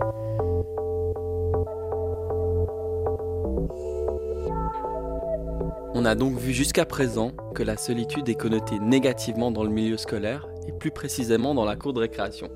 On 5.96 6.06
a 6.06 6.16
donc 6.16 6.38
vu 6.38 6.54
jusqu'à 6.54 6.86
présent 6.86 7.32
que 7.54 7.64
la 7.64 7.78
solitude 7.78 8.28
est 8.28 8.36
connotée 8.36 8.80
négativement 8.80 9.52
dans 9.52 9.64
le 9.64 9.70
milieu 9.70 9.98
scolaire 9.98 10.48
et 10.68 10.72
plus 10.72 10.92
précisément 10.92 11.54
dans 11.54 11.66
la 11.66 11.76
cour 11.76 11.94
de 11.94 12.00
récréation. 12.00 12.50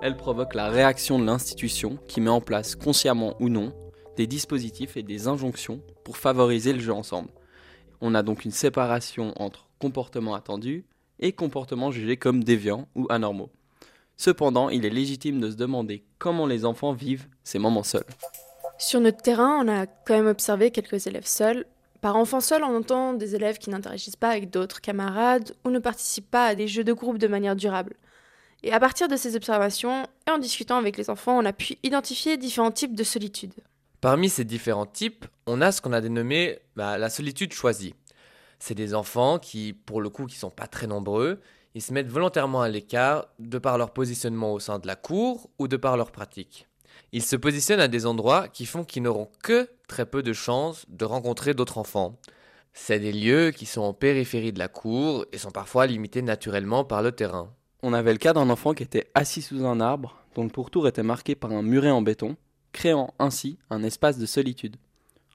Elle 0.00 0.16
provoque 0.16 0.54
la 0.54 0.68
réaction 0.68 1.18
de 1.18 1.24
l'institution 1.24 1.98
qui 2.06 2.20
met 2.20 2.30
en 2.30 2.40
place, 2.40 2.76
consciemment 2.76 3.34
ou 3.40 3.48
non, 3.48 3.72
des 4.16 4.26
dispositifs 4.26 4.96
et 4.96 5.02
des 5.02 5.28
injonctions 5.28 5.80
pour 6.04 6.16
favoriser 6.16 6.72
le 6.72 6.80
jeu 6.80 6.92
ensemble. 6.92 7.30
On 8.00 8.14
a 8.14 8.22
donc 8.22 8.44
une 8.44 8.50
séparation 8.50 9.32
entre 9.36 9.68
comportements 9.78 10.34
attendus 10.34 10.84
et 11.20 11.32
comportements 11.32 11.90
jugés 11.90 12.16
comme 12.16 12.44
déviants 12.44 12.88
ou 12.94 13.06
anormaux. 13.08 13.50
Cependant, 14.16 14.68
il 14.68 14.84
est 14.84 14.90
légitime 14.90 15.40
de 15.40 15.50
se 15.50 15.56
demander 15.56 16.04
comment 16.18 16.46
les 16.46 16.64
enfants 16.64 16.92
vivent 16.92 17.26
ces 17.42 17.58
moments 17.58 17.82
seuls. 17.82 18.06
Sur 18.78 19.00
notre 19.00 19.22
terrain, 19.22 19.60
on 19.64 19.68
a 19.68 19.86
quand 19.86 20.14
même 20.14 20.26
observé 20.26 20.70
quelques 20.70 21.06
élèves 21.06 21.26
seuls. 21.26 21.64
Par 22.00 22.16
enfant 22.16 22.40
seul, 22.40 22.62
on 22.64 22.76
entend 22.76 23.14
des 23.14 23.34
élèves 23.34 23.58
qui 23.58 23.70
n'interagissent 23.70 24.16
pas 24.16 24.30
avec 24.30 24.50
d'autres 24.50 24.80
camarades 24.80 25.54
ou 25.64 25.70
ne 25.70 25.78
participent 25.78 26.30
pas 26.30 26.46
à 26.46 26.54
des 26.54 26.68
jeux 26.68 26.84
de 26.84 26.92
groupe 26.92 27.18
de 27.18 27.28
manière 27.28 27.56
durable. 27.56 27.94
Et 28.62 28.72
à 28.72 28.80
partir 28.80 29.08
de 29.08 29.16
ces 29.16 29.36
observations, 29.36 30.06
et 30.26 30.30
en 30.30 30.38
discutant 30.38 30.76
avec 30.76 30.96
les 30.96 31.10
enfants, 31.10 31.38
on 31.38 31.44
a 31.44 31.52
pu 31.52 31.76
identifier 31.82 32.36
différents 32.36 32.70
types 32.70 32.94
de 32.94 33.04
solitude. 33.04 33.52
Parmi 34.04 34.28
ces 34.28 34.44
différents 34.44 34.84
types, 34.84 35.24
on 35.46 35.62
a 35.62 35.72
ce 35.72 35.80
qu'on 35.80 35.94
a 35.94 36.02
dénommé 36.02 36.58
bah, 36.76 36.98
la 36.98 37.08
solitude 37.08 37.54
choisie. 37.54 37.94
C'est 38.58 38.74
des 38.74 38.94
enfants 38.94 39.38
qui, 39.38 39.72
pour 39.72 40.02
le 40.02 40.10
coup, 40.10 40.26
qui 40.26 40.36
sont 40.36 40.50
pas 40.50 40.66
très 40.66 40.86
nombreux, 40.86 41.40
ils 41.74 41.80
se 41.80 41.90
mettent 41.94 42.10
volontairement 42.10 42.60
à 42.60 42.68
l'écart 42.68 43.28
de 43.38 43.56
par 43.56 43.78
leur 43.78 43.94
positionnement 43.94 44.52
au 44.52 44.60
sein 44.60 44.78
de 44.78 44.86
la 44.86 44.94
cour 44.94 45.48
ou 45.58 45.68
de 45.68 45.78
par 45.78 45.96
leur 45.96 46.12
pratique. 46.12 46.68
Ils 47.12 47.22
se 47.22 47.34
positionnent 47.34 47.80
à 47.80 47.88
des 47.88 48.04
endroits 48.04 48.48
qui 48.48 48.66
font 48.66 48.84
qu'ils 48.84 49.04
n'auront 49.04 49.30
que 49.42 49.70
très 49.88 50.04
peu 50.04 50.22
de 50.22 50.34
chances 50.34 50.84
de 50.90 51.06
rencontrer 51.06 51.54
d'autres 51.54 51.78
enfants. 51.78 52.18
C'est 52.74 53.00
des 53.00 53.10
lieux 53.10 53.52
qui 53.52 53.64
sont 53.64 53.80
en 53.80 53.94
périphérie 53.94 54.52
de 54.52 54.58
la 54.58 54.68
cour 54.68 55.24
et 55.32 55.38
sont 55.38 55.50
parfois 55.50 55.86
limités 55.86 56.20
naturellement 56.20 56.84
par 56.84 57.00
le 57.00 57.12
terrain. 57.12 57.54
On 57.82 57.94
avait 57.94 58.12
le 58.12 58.18
cas 58.18 58.34
d'un 58.34 58.50
enfant 58.50 58.74
qui 58.74 58.82
était 58.82 59.10
assis 59.14 59.40
sous 59.40 59.64
un 59.64 59.80
arbre, 59.80 60.18
dont 60.34 60.44
le 60.44 60.50
pourtour 60.50 60.88
était 60.88 61.02
marqué 61.02 61.34
par 61.34 61.52
un 61.52 61.62
muret 61.62 61.90
en 61.90 62.02
béton, 62.02 62.36
créant 62.74 63.14
ainsi 63.18 63.56
un 63.70 63.82
espace 63.82 64.18
de 64.18 64.26
solitude. 64.26 64.76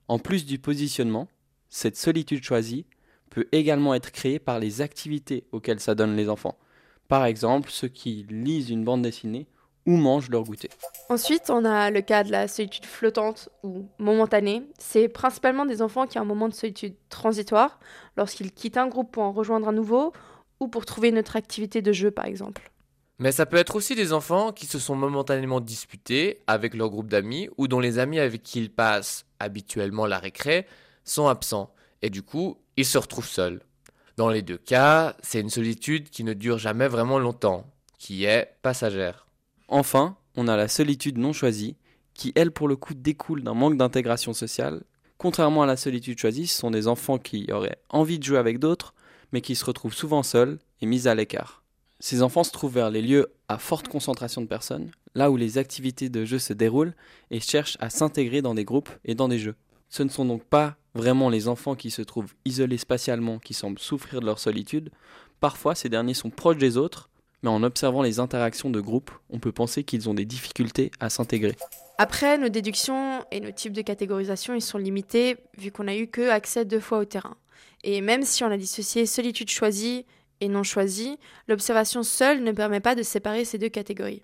En 0.07 0.19
plus 0.19 0.45
du 0.45 0.59
positionnement, 0.59 1.27
cette 1.69 1.97
solitude 1.97 2.43
choisie 2.43 2.85
peut 3.31 3.47
également 3.51 3.95
être 3.95 4.11
créée 4.11 4.39
par 4.39 4.59
les 4.59 4.81
activités 4.81 5.45
auxquelles 5.51 5.79
s'adonnent 5.79 6.15
les 6.15 6.29
enfants. 6.29 6.57
Par 7.07 7.25
exemple, 7.25 7.71
ceux 7.71 7.87
qui 7.87 8.27
lisent 8.29 8.69
une 8.69 8.83
bande 8.83 9.01
dessinée 9.01 9.47
ou 9.85 9.95
mangent 9.95 10.29
leur 10.29 10.43
goûter. 10.43 10.69
Ensuite, 11.09 11.49
on 11.49 11.65
a 11.65 11.89
le 11.89 12.01
cas 12.01 12.23
de 12.23 12.31
la 12.31 12.47
solitude 12.47 12.85
flottante 12.85 13.49
ou 13.63 13.87
momentanée. 13.97 14.63
C'est 14.77 15.07
principalement 15.07 15.65
des 15.65 15.81
enfants 15.81 16.05
qui 16.05 16.19
ont 16.19 16.23
un 16.23 16.25
moment 16.25 16.49
de 16.49 16.53
solitude 16.53 16.95
transitoire 17.07 17.79
lorsqu'ils 18.17 18.51
quittent 18.51 18.77
un 18.77 18.87
groupe 18.87 19.11
pour 19.11 19.23
en 19.23 19.31
rejoindre 19.31 19.69
un 19.69 19.73
nouveau 19.73 20.13
ou 20.59 20.67
pour 20.67 20.85
trouver 20.85 21.09
une 21.09 21.17
autre 21.17 21.37
activité 21.37 21.81
de 21.81 21.93
jeu 21.93 22.11
par 22.11 22.25
exemple. 22.25 22.69
Mais 23.19 23.33
ça 23.33 23.45
peut 23.45 23.57
être 23.57 23.75
aussi 23.75 23.95
des 23.95 24.13
enfants 24.13 24.53
qui 24.53 24.65
se 24.65 24.79
sont 24.79 24.95
momentanément 24.95 25.59
disputés 25.59 26.39
avec 26.47 26.73
leur 26.73 26.89
groupe 26.89 27.09
d'amis 27.09 27.49
ou 27.57 27.67
dont 27.67 27.81
les 27.81 27.99
amis 27.99 28.19
avec 28.19 28.43
qui 28.43 28.59
ils 28.59 28.71
passent 28.71 29.25
habituellement 29.39 30.05
la 30.05 30.19
récré 30.19 30.65
sont 31.03 31.27
absents 31.27 31.73
et 32.01 32.09
du 32.09 32.23
coup 32.23 32.57
ils 32.77 32.85
se 32.85 32.97
retrouvent 32.97 33.27
seuls. 33.27 33.61
Dans 34.15 34.29
les 34.29 34.41
deux 34.41 34.57
cas, 34.57 35.15
c'est 35.21 35.41
une 35.41 35.49
solitude 35.49 36.09
qui 36.09 36.23
ne 36.23 36.33
dure 36.33 36.57
jamais 36.57 36.87
vraiment 36.87 37.19
longtemps, 37.19 37.65
qui 37.97 38.23
est 38.23 38.55
passagère. 38.61 39.27
Enfin, 39.67 40.17
on 40.35 40.47
a 40.47 40.57
la 40.57 40.67
solitude 40.67 41.17
non 41.17 41.33
choisie, 41.33 41.75
qui 42.13 42.31
elle 42.35 42.51
pour 42.51 42.67
le 42.67 42.75
coup 42.75 42.93
découle 42.93 43.43
d'un 43.43 43.53
manque 43.53 43.77
d'intégration 43.77 44.33
sociale. 44.33 44.83
Contrairement 45.17 45.63
à 45.63 45.65
la 45.65 45.77
solitude 45.77 46.19
choisie, 46.19 46.47
ce 46.47 46.57
sont 46.57 46.71
des 46.71 46.87
enfants 46.87 47.17
qui 47.17 47.51
auraient 47.51 47.79
envie 47.89 48.19
de 48.19 48.23
jouer 48.23 48.37
avec 48.37 48.59
d'autres, 48.59 48.93
mais 49.31 49.41
qui 49.41 49.55
se 49.55 49.65
retrouvent 49.65 49.93
souvent 49.93 50.23
seuls 50.23 50.59
et 50.81 50.85
mis 50.85 51.07
à 51.07 51.15
l'écart. 51.15 51.58
Ces 51.99 52.21
enfants 52.21 52.43
se 52.43 52.51
trouvent 52.51 52.73
vers 52.73 52.89
les 52.89 53.01
lieux 53.01 53.31
à 53.47 53.57
forte 53.57 53.89
concentration 53.89 54.41
de 54.41 54.47
personnes, 54.47 54.91
là 55.15 55.29
où 55.31 55.37
les 55.37 55.57
activités 55.57 56.09
de 56.09 56.23
jeu 56.23 56.39
se 56.39 56.53
déroulent, 56.53 56.95
et 57.29 57.39
cherchent 57.39 57.77
à 57.81 57.89
s'intégrer 57.89 58.41
dans 58.41 58.55
des 58.55 58.63
groupes 58.63 58.89
et 59.03 59.15
dans 59.15 59.27
des 59.27 59.39
jeux. 59.39 59.55
Ce 59.89 60.03
ne 60.03 60.09
sont 60.09 60.25
donc 60.25 60.43
pas 60.43 60.77
vraiment 60.95 61.29
les 61.29 61.47
enfants 61.47 61.75
qui 61.75 61.91
se 61.91 62.01
trouvent 62.01 62.33
isolés 62.45 62.77
spatialement 62.77 63.39
qui 63.39 63.53
semblent 63.53 63.79
souffrir 63.79 64.21
de 64.21 64.25
leur 64.25 64.39
solitude, 64.39 64.91
parfois 65.39 65.75
ces 65.75 65.89
derniers 65.89 66.13
sont 66.13 66.29
proches 66.29 66.57
des 66.57 66.77
autres, 66.77 67.09
mais 67.43 67.49
en 67.49 67.63
observant 67.63 68.01
les 68.01 68.19
interactions 68.19 68.69
de 68.69 68.81
groupe, 68.81 69.11
on 69.29 69.39
peut 69.39 69.51
penser 69.51 69.83
qu'ils 69.83 70.09
ont 70.09 70.13
des 70.13 70.25
difficultés 70.25 70.91
à 70.99 71.09
s'intégrer. 71.09 71.55
Après, 71.97 72.37
nos 72.37 72.49
déductions 72.49 73.25
et 73.31 73.39
nos 73.39 73.51
types 73.51 73.73
de 73.73 73.81
catégorisation, 73.81 74.53
ils 74.53 74.61
sont 74.61 74.77
limités 74.77 75.37
vu 75.57 75.71
qu'on 75.71 75.85
n'a 75.85 75.97
eu 75.97 76.07
que 76.07 76.29
accès 76.29 76.65
deux 76.65 76.79
fois 76.79 76.99
au 76.99 77.05
terrain. 77.05 77.35
Et 77.83 78.01
même 78.01 78.23
si 78.23 78.43
on 78.43 78.51
a 78.51 78.57
dissocié 78.57 79.05
solitude 79.05 79.49
choisie 79.49 80.05
et 80.41 80.47
non 80.47 80.63
choisie, 80.63 81.17
l'observation 81.47 82.03
seule 82.03 82.43
ne 82.43 82.51
permet 82.51 82.79
pas 82.79 82.95
de 82.95 83.03
séparer 83.03 83.45
ces 83.45 83.57
deux 83.57 83.69
catégories. 83.69 84.23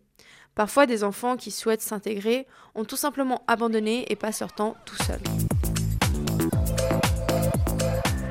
Parfois, 0.55 0.85
des 0.85 1.03
enfants 1.03 1.35
qui 1.35 1.51
souhaitent 1.51 1.81
s'intégrer 1.81 2.47
ont 2.75 2.85
tout 2.85 2.95
simplement 2.95 3.43
abandonné 3.47 4.05
et 4.09 4.15
passent 4.15 4.39
leur 4.39 4.53
temps 4.53 4.75
tout 4.85 4.95
seuls. 5.03 5.19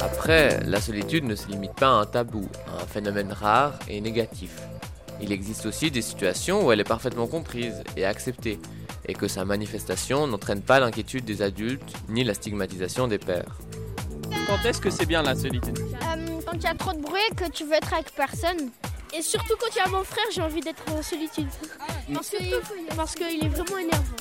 Après, 0.00 0.58
la 0.64 0.80
solitude 0.80 1.24
ne 1.24 1.34
se 1.34 1.48
limite 1.48 1.74
pas 1.74 1.88
à 1.88 2.00
un 2.00 2.06
tabou, 2.06 2.48
à 2.66 2.82
un 2.82 2.86
phénomène 2.86 3.30
rare 3.30 3.78
et 3.88 4.00
négatif. 4.00 4.58
Il 5.20 5.32
existe 5.32 5.66
aussi 5.66 5.90
des 5.90 6.02
situations 6.02 6.66
où 6.66 6.72
elle 6.72 6.80
est 6.80 6.84
parfaitement 6.84 7.26
comprise 7.26 7.84
et 7.96 8.06
acceptée, 8.06 8.58
et 9.06 9.12
que 9.12 9.28
sa 9.28 9.44
manifestation 9.44 10.26
n'entraîne 10.26 10.62
pas 10.62 10.80
l'inquiétude 10.80 11.26
des 11.26 11.42
adultes 11.42 11.92
ni 12.08 12.24
la 12.24 12.32
stigmatisation 12.32 13.06
des 13.06 13.18
pères. 13.18 13.58
Quand 14.46 14.66
est-ce 14.66 14.80
que 14.80 14.90
c'est 14.90 15.06
bien 15.06 15.22
la 15.22 15.34
solitude? 15.34 15.78
Quand 16.44 16.52
il 16.54 16.62
y 16.62 16.66
a 16.66 16.74
trop 16.74 16.92
de 16.92 17.00
bruit 17.00 17.20
que 17.36 17.48
tu 17.50 17.64
veux 17.64 17.72
être 17.74 17.92
avec 17.94 18.12
personne. 18.14 18.70
Et 19.16 19.22
surtout 19.22 19.54
quand 19.60 19.68
il 19.74 19.78
y 19.78 19.80
a 19.80 19.88
mon 19.88 20.02
frère, 20.04 20.24
j'ai 20.32 20.42
envie 20.42 20.60
d'être 20.60 20.82
en 20.92 21.02
solitude. 21.02 21.46
Parce 22.12 22.30
qu'il 22.30 22.54
parce 22.96 23.14
qu'il 23.14 23.44
est 23.44 23.48
vraiment 23.48 23.78
énervant. 23.78 24.16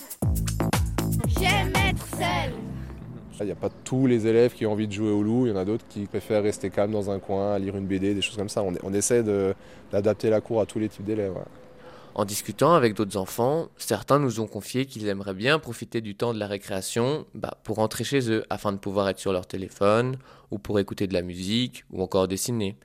J'aime 1.39 1.73
être 1.89 2.05
seule. 2.17 2.53
Il 3.39 3.47
n'y 3.47 3.51
a 3.51 3.55
pas 3.55 3.69
tous 3.83 4.05
les 4.07 4.25
élèves 4.27 4.53
qui 4.53 4.65
ont 4.65 4.71
envie 4.71 4.87
de 4.87 4.93
jouer 4.93 5.09
au 5.09 5.21
loup, 5.23 5.47
il 5.47 5.49
y 5.49 5.51
en 5.53 5.57
a 5.57 5.65
d'autres 5.65 5.83
qui 5.89 6.05
préfèrent 6.05 6.43
rester 6.43 6.69
calmes 6.69 6.91
dans 6.91 7.09
un 7.09 7.19
coin, 7.19 7.57
lire 7.59 7.75
une 7.75 7.87
BD, 7.87 8.13
des 8.13 8.21
choses 8.21 8.37
comme 8.37 8.47
ça. 8.47 8.61
On, 8.63 8.71
on 8.83 8.93
essaie 8.93 9.21
de- 9.23 9.53
d'adapter 9.91 10.29
la 10.29 10.39
cour 10.39 10.61
à 10.61 10.65
tous 10.65 10.79
les 10.79 10.87
types 10.87 11.03
d'élèves. 11.03 11.33
ouais. 11.33 11.41
En 12.15 12.25
discutant 12.25 12.75
avec 12.75 12.93
d'autres 12.93 13.17
enfants, 13.17 13.69
certains 13.75 14.19
nous 14.19 14.39
ont 14.39 14.45
confié 14.45 14.85
qu'ils 14.85 15.07
aimeraient 15.07 15.33
bien 15.33 15.57
profiter 15.57 15.99
du 15.99 16.15
temps 16.15 16.31
de 16.33 16.39
la 16.39 16.45
récréation 16.45 17.25
bah, 17.33 17.57
pour 17.63 17.77
rentrer 17.77 18.03
chez 18.03 18.29
eux 18.31 18.43
afin 18.51 18.71
de 18.71 18.77
pouvoir 18.77 19.09
être 19.09 19.17
sur 19.17 19.33
leur 19.33 19.47
téléphone 19.47 20.17
ou 20.51 20.59
pour 20.59 20.79
écouter 20.79 21.07
de 21.07 21.13
la 21.15 21.23
musique 21.23 21.85
ou 21.89 22.03
encore 22.03 22.27
dessiner. 22.27 22.77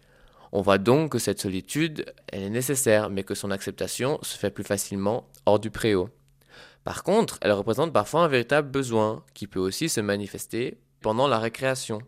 On 0.53 0.63
voit 0.63 0.79
donc 0.79 1.13
que 1.13 1.19
cette 1.19 1.41
solitude, 1.41 2.07
elle 2.29 2.43
est 2.43 2.51
nécessaire, 2.51 3.11
mais 3.11 3.23
que 3.23 3.35
son 3.35 3.51
acceptation 3.51 4.19
se 4.23 4.39
fait 4.39 4.51
plus 4.51 4.65
facilement 4.65 5.29
hors 5.45 5.59
du 5.59 5.71
préau. 5.71 6.09
Par 6.85 7.03
contre, 7.03 7.37
elle 7.43 7.53
représente 7.53 7.93
parfois 7.93 8.23
un 8.23 8.29
véritable 8.29 8.71
besoin 8.71 9.23
qui 9.35 9.47
peut 9.47 9.61
aussi 9.61 9.91
se 9.91 10.01
manifester 10.01 10.79
pendant 11.03 11.29
la 11.29 11.39
récréation. 11.39 12.01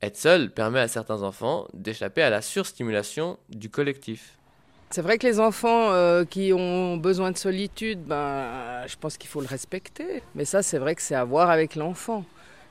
Être 0.00 0.16
seul 0.16 0.52
permet 0.52 0.78
à 0.78 0.86
certains 0.86 1.22
enfants 1.22 1.66
d'échapper 1.74 2.22
à 2.22 2.30
la 2.30 2.40
surstimulation 2.40 3.36
du 3.48 3.68
collectif. 3.68 4.38
C'est 4.92 5.00
vrai 5.00 5.16
que 5.16 5.26
les 5.26 5.40
enfants 5.40 5.90
euh, 5.92 6.26
qui 6.26 6.52
ont 6.52 6.98
besoin 6.98 7.30
de 7.30 7.38
solitude, 7.38 8.00
ben, 8.04 8.86
je 8.86 8.94
pense 9.00 9.16
qu'il 9.16 9.30
faut 9.30 9.40
le 9.40 9.46
respecter. 9.46 10.22
Mais 10.34 10.44
ça, 10.44 10.62
c'est 10.62 10.76
vrai 10.76 10.94
que 10.94 11.00
c'est 11.00 11.14
à 11.14 11.24
voir 11.24 11.48
avec 11.48 11.76
l'enfant. 11.76 12.26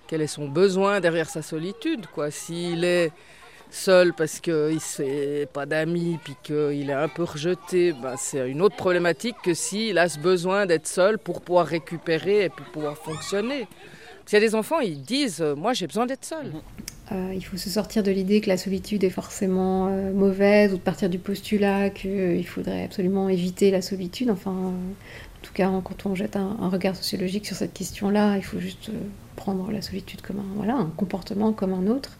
Quel 0.05 0.21
est 0.21 0.27
son 0.27 0.47
besoin 0.47 0.99
derrière 0.99 1.27
sa 1.27 1.41
solitude 1.41 2.05
quoi. 2.13 2.29
S'il 2.29 2.83
est 2.83 3.11
seul 3.71 4.13
parce 4.13 4.39
qu'il 4.39 4.53
ne 4.53 5.45
pas 5.45 5.65
d'amis, 5.65 6.19
puis 6.23 6.35
qu'il 6.43 6.91
est 6.91 6.93
un 6.93 7.07
peu 7.07 7.23
rejeté, 7.23 7.93
ben, 7.93 8.15
c'est 8.17 8.47
une 8.47 8.61
autre 8.61 8.75
problématique 8.75 9.37
que 9.43 9.55
s'il 9.55 9.97
a 9.97 10.07
ce 10.07 10.19
besoin 10.19 10.67
d'être 10.67 10.87
seul 10.87 11.17
pour 11.17 11.41
pouvoir 11.41 11.65
récupérer 11.65 12.43
et 12.43 12.49
pour 12.49 12.67
pouvoir 12.67 12.97
fonctionner. 12.97 13.67
Parce 14.19 14.33
y 14.33 14.35
a 14.35 14.41
des 14.41 14.53
enfants, 14.53 14.79
ils 14.79 15.01
disent 15.01 15.41
euh, 15.41 15.55
Moi, 15.55 15.73
j'ai 15.73 15.87
besoin 15.87 16.05
d'être 16.05 16.25
seul. 16.25 16.53
Euh, 17.11 17.33
il 17.35 17.43
faut 17.43 17.57
se 17.57 17.69
sortir 17.69 18.03
de 18.03 18.11
l'idée 18.11 18.41
que 18.41 18.49
la 18.49 18.57
solitude 18.57 19.03
est 19.03 19.09
forcément 19.09 19.87
euh, 19.89 20.13
mauvaise 20.13 20.73
ou 20.73 20.77
de 20.77 20.81
partir 20.81 21.09
du 21.09 21.19
postulat 21.19 21.89
qu'il 21.89 22.45
faudrait 22.47 22.83
absolument 22.83 23.27
éviter 23.27 23.71
la 23.71 23.81
solitude. 23.81 24.29
Enfin, 24.29 24.51
euh, 24.51 24.69
en 25.41 25.41
tout 25.41 25.53
cas, 25.53 25.71
quand 25.83 26.05
on 26.05 26.15
jette 26.15 26.35
un, 26.35 26.69
regard 26.69 26.95
sociologique 26.95 27.47
sur 27.47 27.55
cette 27.55 27.73
question-là, 27.73 28.37
il 28.37 28.43
faut 28.43 28.59
juste 28.59 28.89
euh, 28.89 28.99
prendre 29.35 29.71
la 29.71 29.81
solitude 29.81 30.21
comme 30.21 30.39
un, 30.39 30.55
voilà, 30.55 30.75
un 30.75 30.91
comportement 30.95 31.51
comme 31.51 31.73
un 31.73 31.87
autre 31.87 32.17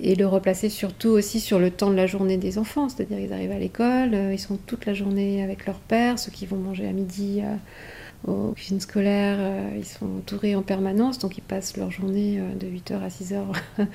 et 0.00 0.14
le 0.14 0.26
replacer 0.26 0.68
surtout 0.68 1.08
aussi 1.08 1.40
sur 1.40 1.58
le 1.58 1.70
temps 1.70 1.90
de 1.90 1.96
la 1.96 2.06
journée 2.06 2.36
des 2.36 2.58
enfants. 2.58 2.88
C'est-à-dire 2.88 3.18
ils 3.18 3.32
arrivent 3.32 3.52
à 3.52 3.58
l'école, 3.58 4.14
euh, 4.14 4.32
ils 4.32 4.38
sont 4.38 4.56
toute 4.56 4.86
la 4.86 4.94
journée 4.94 5.42
avec 5.42 5.66
leur 5.66 5.78
père, 5.78 6.18
ceux 6.18 6.30
qui 6.30 6.46
vont 6.46 6.56
manger 6.56 6.86
à 6.86 6.92
midi 6.92 7.40
euh, 7.42 7.54
aux 8.26 8.52
cuisines 8.52 8.80
scolaires, 8.80 9.38
euh, 9.38 9.70
ils 9.76 9.84
sont 9.84 10.06
entourés 10.18 10.56
en 10.56 10.62
permanence, 10.62 11.18
donc 11.18 11.38
ils 11.38 11.42
passent 11.42 11.76
leur 11.76 11.90
journée 11.90 12.38
euh, 12.38 12.54
de 12.54 12.66
8h 12.66 13.00
à 13.00 13.08
6h 13.08 13.44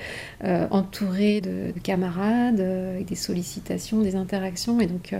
euh, 0.44 0.66
entourés 0.70 1.40
de, 1.40 1.72
de 1.72 1.80
camarades, 1.82 2.60
avec 2.60 3.06
des 3.06 3.14
sollicitations, 3.14 4.00
des 4.00 4.16
interactions, 4.16 4.80
et 4.80 4.86
donc 4.86 5.14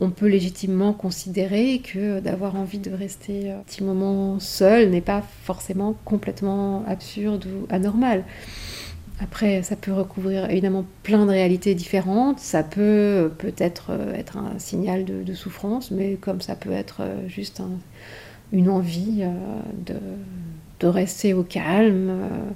on 0.00 0.10
peut 0.10 0.26
légitimement 0.26 0.92
considérer 0.92 1.78
que 1.78 2.18
d'avoir 2.18 2.56
envie 2.56 2.80
de 2.80 2.90
rester 2.90 3.52
un 3.52 3.60
petit 3.60 3.84
moment 3.84 4.40
seul 4.40 4.90
n'est 4.90 5.00
pas 5.00 5.22
forcément 5.44 5.94
complètement 6.04 6.84
absurde 6.88 7.46
ou 7.46 7.66
anormal. 7.72 8.24
Après, 9.22 9.62
ça 9.62 9.76
peut 9.76 9.92
recouvrir 9.92 10.50
évidemment 10.50 10.84
plein 11.02 11.24
de 11.26 11.30
réalités 11.30 11.74
différentes. 11.74 12.40
Ça 12.40 12.62
peut 12.62 12.80
euh, 12.80 13.28
peut-être 13.28 13.90
euh, 13.90 14.14
être 14.14 14.36
un 14.36 14.58
signal 14.58 15.04
de, 15.04 15.34
souffrance, 15.34 15.90
mais 15.90 16.14
comme 16.14 16.40
ça 16.40 16.56
peut 16.56 16.72
être 16.72 17.02
euh, 17.02 17.28
juste 17.28 17.60
un- 17.60 17.78
une 18.52 18.68
envie 18.68 19.24
de, 19.86 19.94
de 20.80 20.86
rester 20.86 21.32
au 21.32 21.42
calme, 21.42 22.10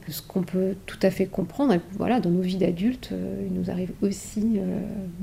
ce 0.07 0.21
qu'on 0.21 0.43
peut 0.43 0.75
tout 0.85 0.99
à 1.01 1.11
fait 1.11 1.25
comprendre. 1.25 1.73
Et 1.73 1.81
voilà, 1.97 2.21
dans 2.21 2.29
nos 2.29 2.43
vies 2.43 2.59
d'adultes, 2.59 3.15
il 3.47 3.59
nous 3.59 3.71
arrive 3.71 3.93
aussi 4.03 4.61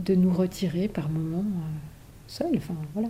de 0.04 0.16
nous 0.16 0.34
retirer 0.34 0.88
par 0.88 1.10
moments 1.10 1.46
seuls. 2.26 2.48
Enfin, 2.58 2.74
voilà. 2.96 3.10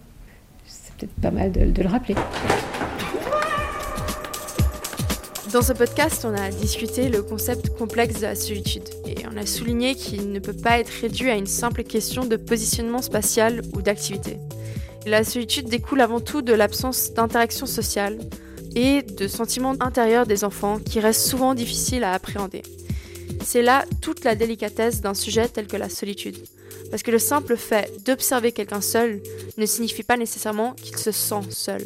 C'est 0.66 0.94
peut-être 0.96 1.14
pas 1.22 1.32
mal 1.32 1.54
de 1.54 1.82
le 1.82 1.88
rappeler. 1.88 2.16
Dans 5.54 5.62
ce 5.62 5.74
podcast, 5.74 6.26
on 6.26 6.34
a 6.34 6.50
discuté 6.50 7.10
le 7.10 7.22
concept 7.22 7.70
complexe 7.78 8.16
de 8.16 8.24
la 8.24 8.34
solitude 8.34 8.90
et 9.06 9.18
on 9.32 9.38
a 9.38 9.46
souligné 9.46 9.94
qu'il 9.94 10.32
ne 10.32 10.40
peut 10.40 10.52
pas 10.52 10.80
être 10.80 10.90
réduit 10.90 11.30
à 11.30 11.36
une 11.36 11.46
simple 11.46 11.84
question 11.84 12.26
de 12.26 12.38
positionnement 12.38 13.04
spatial 13.04 13.62
ou 13.76 13.84
d'activité. 13.84 14.38
La 15.06 15.24
solitude 15.24 15.70
découle 15.70 16.02
avant 16.02 16.22
tout 16.22 16.42
de 16.42 16.54
l'absence 16.54 17.14
d'interaction 17.14 17.68
sociale 17.68 18.18
et 18.76 19.04
de 19.04 19.28
sentiments 19.28 19.76
intérieurs 19.80 20.26
des 20.26 20.44
enfants 20.44 20.80
qui 20.80 21.00
restent 21.00 21.30
souvent 21.30 21.54
difficiles 21.54 22.04
à 22.04 22.14
appréhender. 22.14 22.64
C'est 23.46 23.62
là 23.62 23.86
toute 24.02 24.24
la 24.24 24.34
délicatesse 24.34 25.02
d'un 25.02 25.14
sujet 25.14 25.48
tel 25.50 25.68
que 25.68 25.78
la 25.78 25.90
solitude. 25.90 26.38
Parce 26.90 27.04
que 27.04 27.12
le 27.12 27.20
simple 27.20 27.58
fait 27.58 28.04
d'observer 28.06 28.54
quelqu'un 28.54 28.82
seul 28.82 29.22
ne 29.60 29.68
signifie 29.68 30.02
pas 30.02 30.18
nécessairement 30.18 30.74
qu'il 30.74 30.98
se 30.98 31.12
sent 31.12 31.42
seul. 31.52 31.84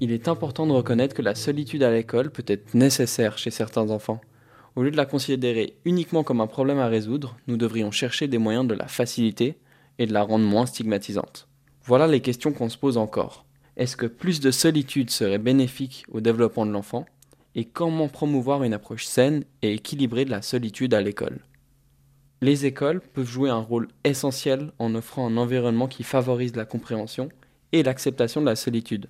Il 0.00 0.12
est 0.12 0.28
important 0.28 0.66
de 0.66 0.72
reconnaître 0.72 1.14
que 1.14 1.22
la 1.22 1.34
solitude 1.34 1.82
à 1.82 1.90
l'école 1.90 2.30
peut 2.30 2.44
être 2.46 2.74
nécessaire 2.74 3.36
chez 3.36 3.50
certains 3.50 3.90
enfants. 3.90 4.20
Au 4.76 4.82
lieu 4.82 4.92
de 4.92 4.96
la 4.96 5.06
considérer 5.06 5.76
uniquement 5.84 6.22
comme 6.22 6.40
un 6.40 6.46
problème 6.46 6.78
à 6.78 6.86
résoudre, 6.86 7.36
nous 7.48 7.56
devrions 7.56 7.90
chercher 7.90 8.28
des 8.28 8.38
moyens 8.38 8.68
de 8.68 8.74
la 8.74 8.86
faciliter 8.86 9.58
et 9.98 10.06
de 10.06 10.12
la 10.12 10.22
rendre 10.22 10.44
moins 10.44 10.66
stigmatisante. 10.66 11.48
Voilà 11.82 12.06
les 12.06 12.20
questions 12.20 12.52
qu'on 12.52 12.68
se 12.68 12.78
pose 12.78 12.96
encore. 12.96 13.44
Est-ce 13.76 13.96
que 13.96 14.06
plus 14.06 14.38
de 14.38 14.52
solitude 14.52 15.10
serait 15.10 15.38
bénéfique 15.38 16.04
au 16.12 16.20
développement 16.20 16.66
de 16.66 16.70
l'enfant 16.70 17.06
Et 17.56 17.64
comment 17.64 18.08
promouvoir 18.08 18.62
une 18.62 18.74
approche 18.74 19.04
saine 19.04 19.44
et 19.62 19.74
équilibrée 19.74 20.24
de 20.24 20.30
la 20.30 20.42
solitude 20.42 20.94
à 20.94 21.00
l'école? 21.00 21.40
Les 22.40 22.66
écoles 22.66 23.00
peuvent 23.00 23.28
jouer 23.28 23.50
un 23.50 23.58
rôle 23.58 23.88
essentiel 24.04 24.70
en 24.78 24.94
offrant 24.94 25.26
un 25.26 25.36
environnement 25.36 25.88
qui 25.88 26.04
favorise 26.04 26.54
la 26.54 26.64
compréhension 26.64 27.30
et 27.72 27.82
l'acceptation 27.82 28.40
de 28.40 28.46
la 28.46 28.54
solitude. 28.54 29.08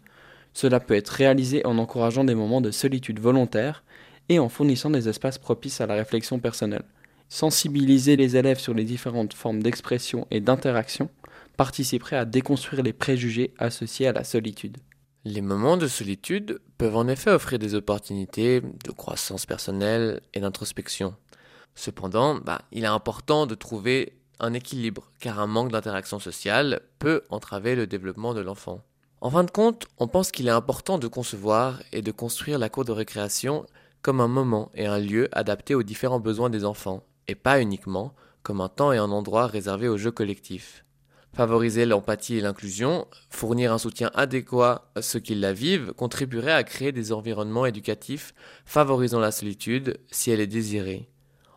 Cela 0.61 0.81
peut 0.81 0.97
être 0.97 1.11
réalisé 1.11 1.64
en 1.64 1.79
encourageant 1.79 2.25
des 2.25 2.35
moments 2.35 2.61
de 2.61 2.73
solitude 2.73 3.21
volontaire 3.21 3.85
et 4.29 4.40
en 4.40 4.49
fournissant 4.49 4.90
des 4.90 5.09
espaces 5.09 5.38
propices 5.38 5.81
à 5.81 5.87
la 5.87 5.94
réflexion 5.94 6.40
personnelle. 6.40 6.83
Sensibiliser 7.29 8.16
les 8.16 8.37
élèves 8.37 8.59
sur 8.59 8.75
les 8.75 8.83
différentes 8.83 9.35
formes 9.35 9.62
d'expression 9.62 10.27
et 10.33 10.40
d'interaction 10.40 11.11
participerait 11.57 12.16
à 12.16 12.25
déconstruire 12.25 12.83
les 12.83 12.92
préjugés 12.92 13.55
associés 13.59 14.09
à 14.09 14.12
la 14.12 14.25
solitude. 14.25 14.79
Les 15.25 15.42
moments 15.42 15.77
de 15.77 15.87
solitude 15.87 16.59
peuvent 16.77 16.97
en 16.97 17.07
effet 17.07 17.31
offrir 17.31 17.61
des 17.61 17.77
opportunités 17.77 18.61
de 18.61 18.90
croissance 18.90 19.47
personnelle 19.47 20.23
et 20.35 20.40
d'introspection. 20.40 21.14
Cependant, 21.77 22.35
bah, 22.35 22.62
il 22.73 22.83
est 22.83 22.88
important 22.88 23.47
de 23.47 23.55
trouver 23.55 24.18
un 24.40 24.55
équilibre, 24.55 25.12
car 25.21 25.38
un 25.38 25.47
manque 25.47 25.71
d'interaction 25.71 26.18
sociale 26.18 26.81
peut 26.99 27.23
entraver 27.31 27.77
le 27.77 27.87
développement 27.87 28.35
de 28.35 28.40
l'enfant. 28.40 28.83
En 29.20 29.31
fin 29.31 29.42
de 29.42 29.50
compte, 29.50 29.88
on 29.98 30.07
pense 30.07 30.31
qu'il 30.31 30.46
est 30.46 30.52
important 30.52 30.96
de 30.96 31.09
concevoir 31.09 31.83
et 31.92 32.02
de 32.02 32.12
construire 32.12 32.59
la 32.59 32.68
cour 32.68 32.85
de 32.85 32.92
récréation 32.92 33.66
comme 34.00 34.20
un 34.20 34.28
moment 34.28 34.70
et 34.74 34.87
un 34.87 35.00
lieu 35.00 35.28
adapté 35.33 35.74
aux 35.74 35.83
différents 35.83 36.20
besoins 36.20 36.50
des 36.50 36.64
enfants, 36.64 37.02
et 37.26 37.35
pas 37.35 37.61
uniquement 37.61 38.14
comme 38.44 38.61
un 38.61 38.68
temps 38.68 38.92
et 38.92 38.98
un 38.98 39.11
endroit 39.11 39.48
réservé 39.48 39.88
aux 39.88 39.96
jeux 39.96 40.12
collectifs. 40.12 40.85
Favoriser 41.35 41.85
l'empathie 41.85 42.37
et 42.37 42.40
l'inclusion, 42.40 43.09
fournir 43.28 43.72
un 43.72 43.78
soutien 43.78 44.11
adéquat 44.14 44.90
à 44.94 45.02
ceux 45.02 45.18
qui 45.18 45.35
la 45.35 45.52
vivent, 45.52 45.92
contribuerait 45.94 46.52
à 46.52 46.62
créer 46.62 46.92
des 46.92 47.12
environnements 47.12 47.66
éducatifs 47.66 48.35
favorisant 48.64 49.20
la 49.20 49.33
solitude 49.33 49.98
si 50.11 50.31
elle 50.31 50.40
est 50.40 50.46
désirée. 50.46 51.11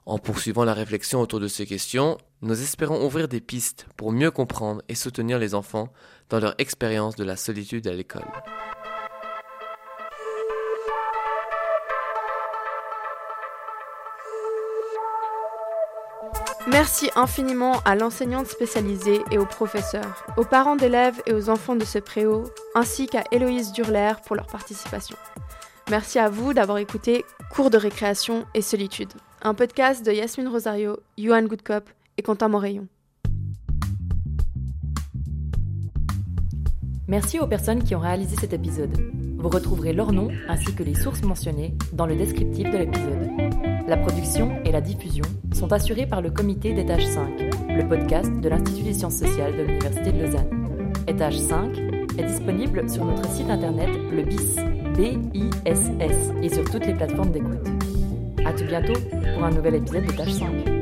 En 0.08 0.18
poursuivant 0.18 0.66
la 0.66 0.74
réflexion 0.74 1.22
autour 1.22 1.40
de 1.40 1.48
ces 1.48 1.68
questions, 1.68 2.18
nous 2.42 2.60
espérons 2.60 3.06
ouvrir 3.06 3.28
des 3.28 3.40
pistes 3.40 3.86
pour 3.98 4.12
mieux 4.12 4.32
comprendre 4.32 4.82
et 4.90 4.96
soutenir 4.96 5.38
les 5.38 5.54
enfants 5.54 5.94
dans 6.32 6.40
leur 6.40 6.56
expérience 6.58 7.16
de 7.16 7.24
la 7.24 7.36
solitude 7.36 7.88
à 7.88 7.94
l'école. 7.94 8.26
Merci 16.68 17.10
infiniment 17.16 17.82
à 17.86 17.96
l'enseignante 17.96 18.48
spécialisée 18.48 19.22
et 19.30 19.38
aux 19.38 19.46
professeurs, 19.46 20.26
aux 20.38 20.46
parents 20.46 20.76
d'élèves 20.78 21.22
et 21.26 21.34
aux 21.34 21.50
enfants 21.50 21.76
de 21.76 21.84
ce 21.84 22.00
préau, 22.00 22.46
ainsi 22.76 23.08
qu'à 23.08 23.24
Héloïse 23.32 23.74
Durler 23.74 24.14
pour 24.26 24.36
leur 24.36 24.48
participation. 24.48 25.18
Merci 25.90 26.20
à 26.20 26.30
vous 26.30 26.54
d'avoir 26.54 26.78
écouté 26.78 27.26
Cours 27.52 27.72
de 27.72 27.78
récréation 27.78 28.46
et 28.54 28.62
solitude, 28.62 29.12
un 29.42 29.54
podcast 29.54 30.06
de 30.06 30.12
Yasmine 30.12 30.48
Rosario, 30.48 30.98
Johan 31.18 31.44
Goodcop 31.44 31.90
et 32.18 32.22
Quentin 32.22 32.48
Morayon. 32.48 32.88
Merci 37.12 37.42
aux 37.42 37.46
personnes 37.46 37.84
qui 37.84 37.94
ont 37.94 38.00
réalisé 38.00 38.38
cet 38.40 38.54
épisode. 38.54 38.98
Vous 39.38 39.50
retrouverez 39.50 39.92
leurs 39.92 40.14
noms 40.14 40.30
ainsi 40.48 40.74
que 40.74 40.82
les 40.82 40.96
sources 40.96 41.24
mentionnées 41.24 41.76
dans 41.92 42.06
le 42.06 42.16
descriptif 42.16 42.72
de 42.72 42.78
l'épisode. 42.78 43.28
La 43.86 43.98
production 43.98 44.64
et 44.64 44.72
la 44.72 44.80
diffusion 44.80 45.26
sont 45.52 45.74
assurées 45.74 46.06
par 46.06 46.22
le 46.22 46.32
comité 46.32 46.72
d'étage 46.72 47.06
5, 47.06 47.28
le 47.68 47.86
podcast 47.86 48.32
de 48.32 48.48
l'Institut 48.48 48.84
des 48.84 48.94
sciences 48.94 49.18
sociales 49.18 49.58
de 49.58 49.64
l'Université 49.64 50.14
de 50.14 50.22
Lausanne. 50.22 50.96
Étage 51.06 51.38
5 51.38 51.78
est 52.18 52.24
disponible 52.24 52.90
sur 52.90 53.04
notre 53.04 53.30
site 53.30 53.50
internet 53.50 53.90
le 54.10 54.24
BIS, 54.24 54.56
B-I-S-S, 54.96 56.32
et 56.42 56.48
sur 56.48 56.64
toutes 56.64 56.86
les 56.86 56.94
plateformes 56.94 57.34
d'écoute. 57.34 57.68
À 58.46 58.54
tout 58.54 58.64
bientôt 58.64 58.98
pour 59.36 59.44
un 59.44 59.52
nouvel 59.52 59.76
épisode 59.76 60.06
d'Étage 60.06 60.32
5. 60.32 60.81